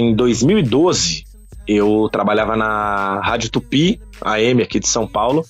[0.00, 1.24] em 2012,
[1.68, 5.44] eu trabalhava na Rádio Tupi, AM aqui de São Paulo,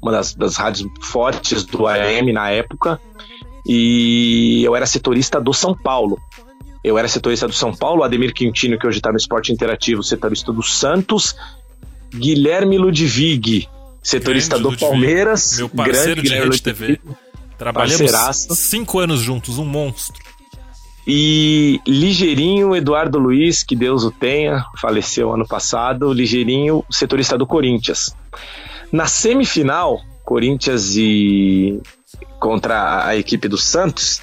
[0.00, 3.00] uma das, das rádios fortes do AM na época,
[3.66, 6.18] e eu era setorista do São Paulo.
[6.84, 10.52] Eu era setorista do São Paulo, Ademir Quintino, que hoje está no Esporte Interativo, setorista
[10.52, 11.34] do Santos,
[12.14, 13.68] Guilherme Ludwig,
[14.00, 17.00] setorista do Ludwig, Palmeiras, meu parceiro grande de Rede TV.
[17.58, 18.54] Trabalhamos parceiraço.
[18.54, 20.22] cinco anos juntos, um monstro.
[21.06, 28.16] E Ligeirinho Eduardo Luiz, que Deus o tenha, faleceu ano passado, Ligeirinho, setorista do Corinthians.
[28.90, 31.80] Na semifinal, Corinthians e
[32.40, 34.20] contra a equipe do Santos,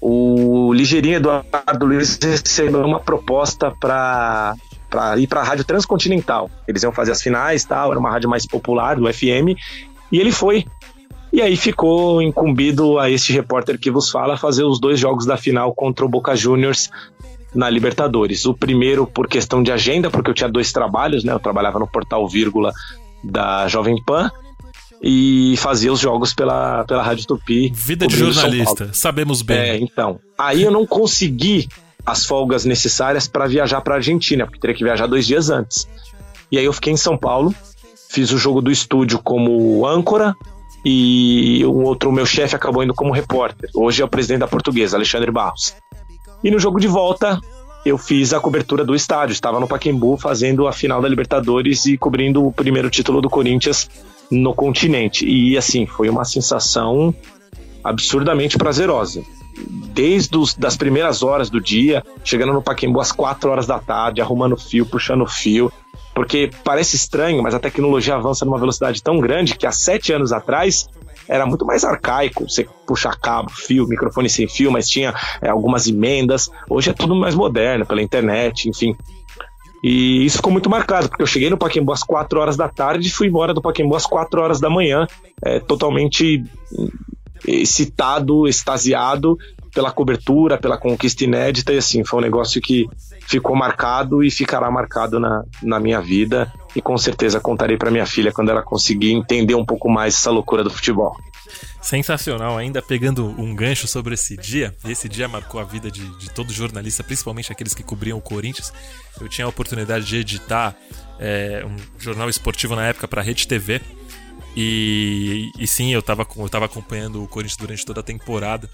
[0.00, 4.56] o Ligeirinho Eduardo Luiz recebeu uma proposta para
[5.16, 6.50] ir para a rádio Transcontinental.
[6.66, 9.56] Eles iam fazer as finais, tal, era uma rádio mais popular do FM,
[10.10, 10.66] e ele foi
[11.32, 15.36] e aí ficou incumbido a este repórter que vos fala fazer os dois jogos da
[15.36, 16.90] final contra o Boca Juniors
[17.54, 18.46] na Libertadores.
[18.46, 21.32] O primeiro por questão de agenda, porque eu tinha dois trabalhos, né?
[21.32, 22.72] Eu trabalhava no portal Vírgula
[23.22, 24.30] da Jovem Pan
[25.02, 27.72] e fazia os jogos pela, pela Rádio Tupi.
[27.74, 29.58] Vida de jornalista, sabemos bem.
[29.58, 30.20] É, então.
[30.38, 31.68] Aí eu não consegui
[32.04, 35.88] as folgas necessárias para viajar para Argentina, porque teria que viajar dois dias antes.
[36.50, 37.54] E aí eu fiquei em São Paulo,
[38.08, 40.34] fiz o jogo do estúdio como âncora,
[40.84, 43.68] e um outro, meu chefe, acabou indo como repórter.
[43.74, 45.74] Hoje é o presidente da Portuguesa, Alexandre Barros.
[46.42, 47.38] E no jogo de volta,
[47.84, 49.32] eu fiz a cobertura do estádio.
[49.32, 53.90] Estava no Paquembu fazendo a final da Libertadores e cobrindo o primeiro título do Corinthians
[54.30, 55.26] no continente.
[55.26, 57.14] E assim, foi uma sensação
[57.84, 59.22] absurdamente prazerosa.
[59.92, 64.20] Desde os, das primeiras horas do dia, chegando no Paquembu às 4 horas da tarde,
[64.20, 65.70] arrumando fio, puxando fio,
[66.20, 70.34] porque parece estranho, mas a tecnologia avança numa velocidade tão grande que há sete anos
[70.34, 70.86] atrás
[71.26, 75.86] era muito mais arcaico você puxar cabo, fio, microfone sem fio, mas tinha é, algumas
[75.86, 76.50] emendas.
[76.68, 78.94] Hoje é tudo mais moderno, pela internet, enfim.
[79.82, 83.08] E isso ficou muito marcado, porque eu cheguei no Paquembu às 4 horas da tarde
[83.08, 85.06] e fui embora do Paquembu às 4 horas da manhã,
[85.42, 86.44] é, totalmente
[87.46, 89.38] excitado, extasiado
[89.72, 92.86] pela cobertura, pela conquista inédita, e assim, foi um negócio que
[93.26, 98.06] ficou marcado e ficará marcado na, na minha vida, e com certeza contarei para minha
[98.06, 101.14] filha quando ela conseguir entender um pouco mais essa loucura do futebol.
[101.80, 104.76] Sensacional, ainda pegando um gancho sobre esse dia.
[104.84, 108.72] Esse dia marcou a vida de, de todo jornalista, principalmente aqueles que cobriam o Corinthians.
[109.18, 110.76] Eu tinha a oportunidade de editar
[111.18, 113.80] é, um jornal esportivo na época para a Rede TV.
[114.54, 118.68] E, e sim, eu estava eu tava acompanhando o Corinthians durante toda a temporada.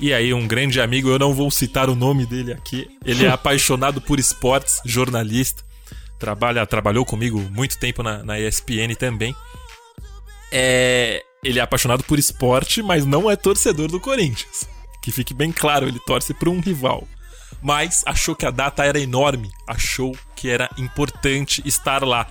[0.00, 3.28] E aí, um grande amigo, eu não vou citar o nome dele aqui, ele é
[3.30, 5.62] apaixonado por esportes, jornalista,
[6.18, 9.36] trabalha, trabalhou comigo muito tempo na, na ESPN também.
[10.50, 14.66] É, ele é apaixonado por esporte, mas não é torcedor do Corinthians.
[15.02, 17.06] Que fique bem claro, ele torce para um rival.
[17.60, 22.26] Mas achou que a data era enorme, achou que era importante estar lá.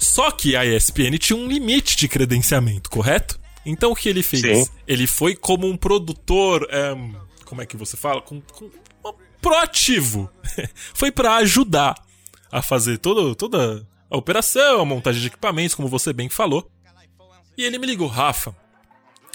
[0.00, 3.38] Só que a ESPN tinha um limite de credenciamento, correto?
[3.68, 4.40] Então o que ele fez?
[4.40, 4.72] Sim.
[4.86, 6.66] Ele foi como um produtor.
[6.96, 7.14] Um,
[7.44, 8.22] como é que você fala?
[8.22, 9.12] Com, com, um
[9.42, 10.30] proativo.
[10.94, 11.94] foi para ajudar
[12.50, 16.70] a fazer todo, toda a operação, a montagem de equipamentos, como você bem falou.
[17.58, 18.56] E ele me ligou, Rafa,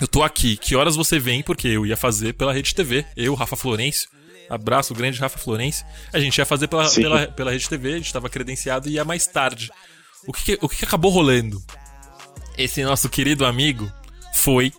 [0.02, 1.44] eu tô aqui, que horas você vem?
[1.44, 4.10] Porque eu ia fazer pela Rede TV, eu, Rafa Florencio.
[4.50, 5.86] Abraço, grande Rafa Florencio.
[6.12, 9.06] A gente ia fazer pela, pela, pela Rede TV, a gente estava credenciado e ia
[9.06, 9.70] mais tarde.
[10.26, 11.62] O que, o que acabou rolando?
[12.58, 13.92] Esse nosso querido amigo
[14.44, 14.74] foi,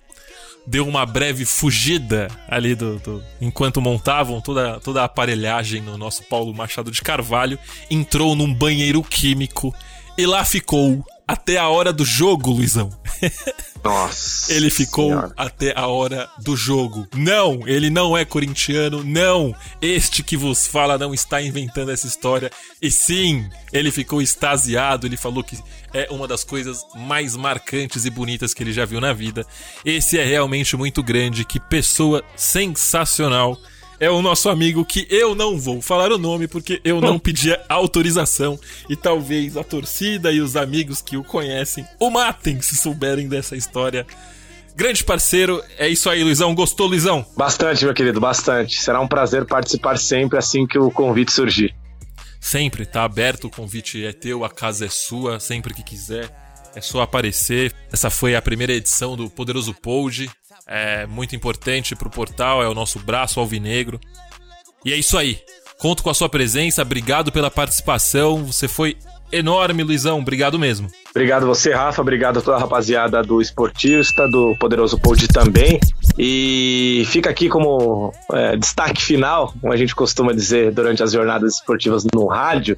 [0.66, 6.22] deu uma breve fugida ali do, do, enquanto montavam toda, toda a aparelhagem no nosso
[6.24, 7.58] Paulo Machado de Carvalho,
[7.90, 9.74] entrou num banheiro químico
[10.16, 12.90] e lá ficou até a hora do jogo, Luizão.
[13.82, 14.50] Nossa.
[14.52, 15.32] ele ficou senhora.
[15.36, 17.06] até a hora do jogo.
[17.14, 19.02] Não, ele não é corintiano.
[19.04, 22.50] Não, este que vos fala não está inventando essa história.
[22.80, 25.06] E sim, ele ficou extasiado.
[25.06, 25.58] Ele falou que
[25.94, 29.46] é uma das coisas mais marcantes e bonitas que ele já viu na vida.
[29.84, 31.44] Esse é realmente muito grande.
[31.44, 33.56] Que pessoa sensacional
[34.00, 37.56] é o nosso amigo que eu não vou falar o nome porque eu não pedi
[37.68, 38.58] autorização
[38.90, 43.56] e talvez a torcida e os amigos que o conhecem o matem se souberem dessa
[43.56, 44.04] história.
[44.76, 46.52] Grande parceiro, é isso aí, Luizão.
[46.52, 47.24] Gostou, Luizão?
[47.36, 48.82] Bastante, meu querido, bastante.
[48.82, 51.72] Será um prazer participar sempre assim que o convite surgir.
[52.44, 56.30] Sempre, tá aberto, o convite é teu, a casa é sua, sempre que quiser.
[56.74, 57.72] É só aparecer.
[57.90, 60.30] Essa foi a primeira edição do Poderoso Pod
[60.66, 63.98] é muito importante para o portal, é o nosso braço alvinegro.
[64.84, 65.40] E é isso aí.
[65.78, 68.44] Conto com a sua presença, obrigado pela participação.
[68.44, 68.96] Você foi
[69.32, 70.18] enorme, Luizão.
[70.18, 70.90] Obrigado mesmo.
[71.14, 72.02] Obrigado você, Rafa.
[72.02, 75.78] Obrigado a toda a rapaziada do Esportista, do Poderoso Pod também.
[76.18, 81.54] E fica aqui como é, destaque final, como a gente costuma dizer durante as jornadas
[81.54, 82.76] esportivas no rádio,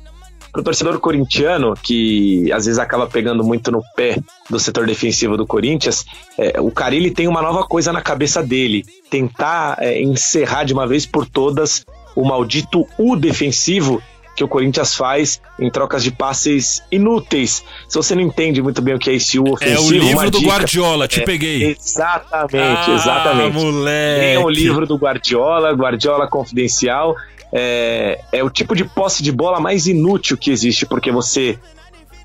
[0.53, 4.19] para o torcedor corintiano, que às vezes acaba pegando muito no pé
[4.51, 6.05] do setor defensivo do Corinthians,
[6.39, 10.87] é, o Carilli tem uma nova coisa na cabeça dele: tentar é, encerrar de uma
[10.87, 14.03] vez por todas o maldito U defensivo
[14.37, 17.65] que o Corinthians faz em trocas de passes inúteis.
[17.89, 19.81] Se você não entende muito bem o que é esse U ofensivo...
[19.81, 21.71] É o livro do dica, Guardiola, te é, peguei.
[21.71, 23.55] Exatamente, ah, exatamente.
[23.55, 24.21] moleque.
[24.21, 27.17] Tem o livro do Guardiola, Guardiola Confidencial,
[27.51, 31.59] é, é o tipo de posse de bola mais inútil que existe, porque você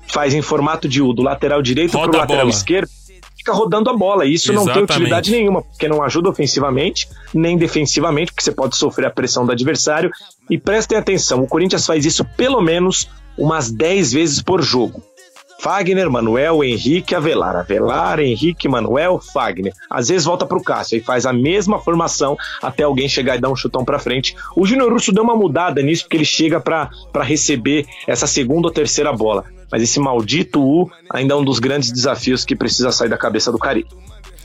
[0.06, 2.90] faz em formato de U do lateral direito para o lateral esquerdo,
[3.42, 4.24] fica rodando a bola.
[4.24, 4.66] E isso Exatamente.
[4.68, 9.10] não tem utilidade nenhuma, porque não ajuda ofensivamente, nem defensivamente, porque você pode sofrer a
[9.10, 10.10] pressão do adversário.
[10.48, 15.02] E prestem atenção, o Corinthians faz isso pelo menos umas 10 vezes por jogo.
[15.58, 17.54] Fagner, Manuel, Henrique, Avelar.
[17.54, 19.72] Avelar, Henrique, Manuel, Fagner.
[19.88, 23.48] Às vezes volta pro Cássio e faz a mesma formação até alguém chegar e dar
[23.48, 24.34] um chutão pra frente.
[24.56, 26.90] O Júnior Russo deu uma mudada nisso porque ele chega para
[27.22, 29.44] receber essa segunda ou terceira bola.
[29.72, 33.50] Mas esse maldito U ainda é um dos grandes desafios que precisa sair da cabeça
[33.50, 33.86] do Cari.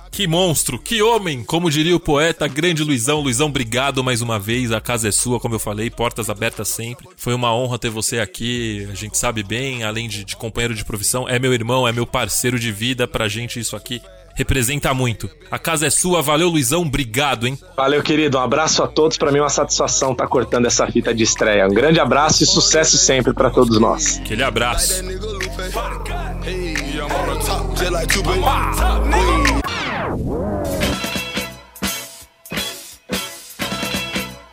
[0.10, 1.44] Que monstro, que homem!
[1.44, 3.20] Como diria o poeta, grande Luizão.
[3.20, 4.72] Luizão, obrigado mais uma vez.
[4.72, 7.08] A casa é sua, como eu falei, portas abertas sempre.
[7.18, 8.88] Foi uma honra ter você aqui.
[8.90, 12.08] A gente sabe bem, além de, de companheiro de profissão, é meu irmão, é meu
[12.08, 13.08] parceiro de vida.
[13.08, 14.02] Pra gente, isso aqui
[14.38, 15.28] representa muito.
[15.50, 17.58] A casa é sua, valeu Luizão, obrigado, hein?
[17.76, 20.86] Valeu, querido, um abraço a todos, para mim é uma satisfação estar tá cortando essa
[20.88, 21.66] fita de estreia.
[21.66, 24.20] Um grande abraço e sucesso sempre para todos nós.
[24.20, 25.04] Aquele abraço.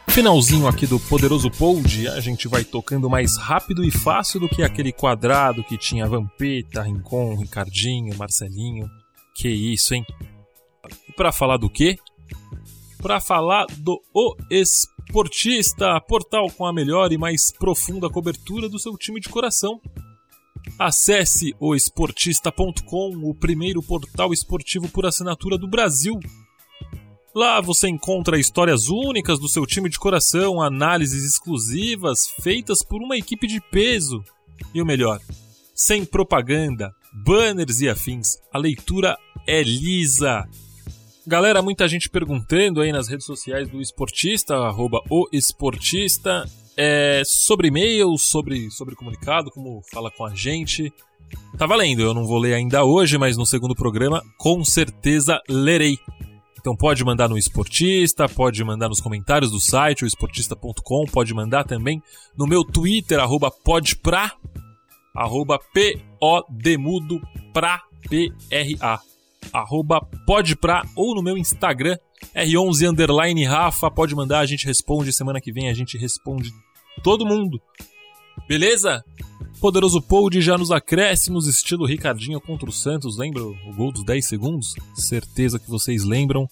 [0.08, 4.62] Finalzinho aqui do Poderoso Pold, a gente vai tocando mais rápido e fácil do que
[4.62, 8.88] aquele quadrado que tinha Vampeta, Rincon, Ricardinho, Marcelinho.
[9.34, 10.04] Que isso, hein?
[11.08, 11.98] E para falar do quê?
[13.02, 18.96] Para falar do O Esportista, portal com a melhor e mais profunda cobertura do seu
[18.96, 19.80] time de coração.
[20.78, 26.18] Acesse oesportista.com, o primeiro portal esportivo por assinatura do Brasil.
[27.34, 33.16] Lá você encontra histórias únicas do seu time de coração, análises exclusivas feitas por uma
[33.16, 34.22] equipe de peso.
[34.72, 35.20] E o melhor,
[35.74, 40.46] sem propaganda, banners e afins, a leitura é lisa.
[41.26, 46.44] Galera, muita gente perguntando aí nas redes sociais do esportista, arroba o esportista,
[46.76, 50.92] é, sobre e-mail, sobre, sobre comunicado, como fala com a gente.
[51.56, 55.98] Tá valendo, eu não vou ler ainda hoje, mas no segundo programa com certeza lerei.
[56.60, 61.64] Então pode mandar no Esportista, pode mandar nos comentários do site, o esportista.com, pode mandar
[61.64, 62.02] também
[62.36, 64.30] no meu Twitter, arroba podpra,
[65.14, 67.20] arroba P-O-Demudo
[67.52, 69.13] pra P-R-A
[69.52, 71.96] arroba podpra ou no meu Instagram,
[72.34, 76.50] R11 underline Rafa, pode mandar, a gente responde, semana que vem a gente responde
[77.02, 77.60] todo mundo.
[78.48, 79.04] Beleza?
[79.60, 84.26] Poderoso Pold já nos acréscimos, estilo Ricardinho contra o Santos, lembra o gol dos 10
[84.26, 84.74] segundos?
[84.94, 86.48] Certeza que vocês lembram.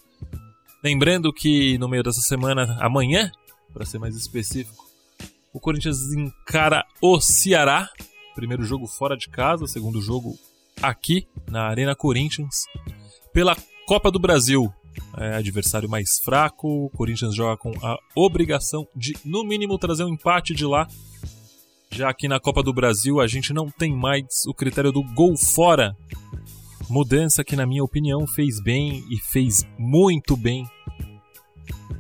[0.83, 3.31] Lembrando que no meio dessa semana, amanhã,
[3.73, 4.85] para ser mais específico,
[5.53, 7.89] o Corinthians encara o Ceará.
[8.35, 10.35] Primeiro jogo fora de casa, segundo jogo
[10.83, 12.65] aqui na Arena Corinthians
[13.33, 13.57] pela
[13.87, 14.73] Copa do Brasil.
[15.17, 20.09] É, adversário mais fraco, o Corinthians joga com a obrigação de, no mínimo, trazer um
[20.09, 20.87] empate de lá.
[21.91, 25.37] Já aqui na Copa do Brasil, a gente não tem mais o critério do gol
[25.37, 25.97] fora.
[26.89, 30.67] Mudança que, na minha opinião, fez bem e fez muito bem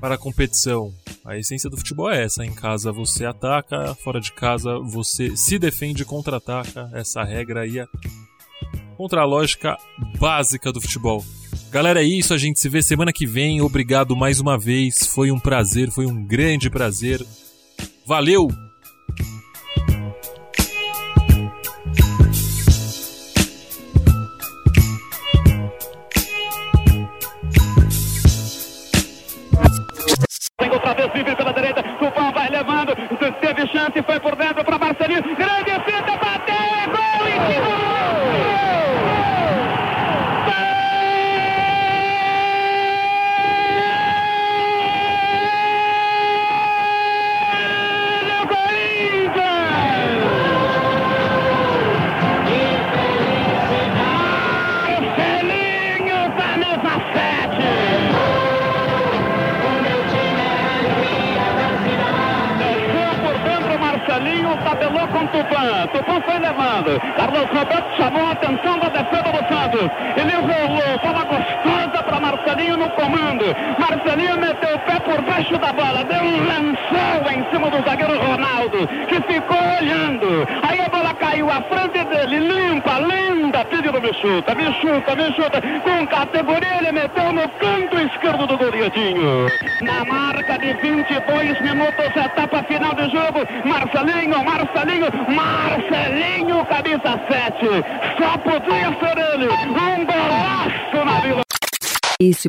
[0.01, 0.93] para a competição.
[1.25, 5.59] A essência do futebol é essa: em casa você ataca, fora de casa você se
[5.59, 6.91] defende e contra-ataca.
[6.93, 7.87] Essa regra aí é
[8.97, 9.77] contra a lógica
[10.19, 11.25] básica do futebol.
[11.71, 12.35] Galera, é isso.
[12.35, 13.61] A gente se vê semana que vem.
[13.61, 15.07] Obrigado mais uma vez.
[15.07, 17.25] Foi um prazer, foi um grande prazer.
[18.07, 18.49] Valeu!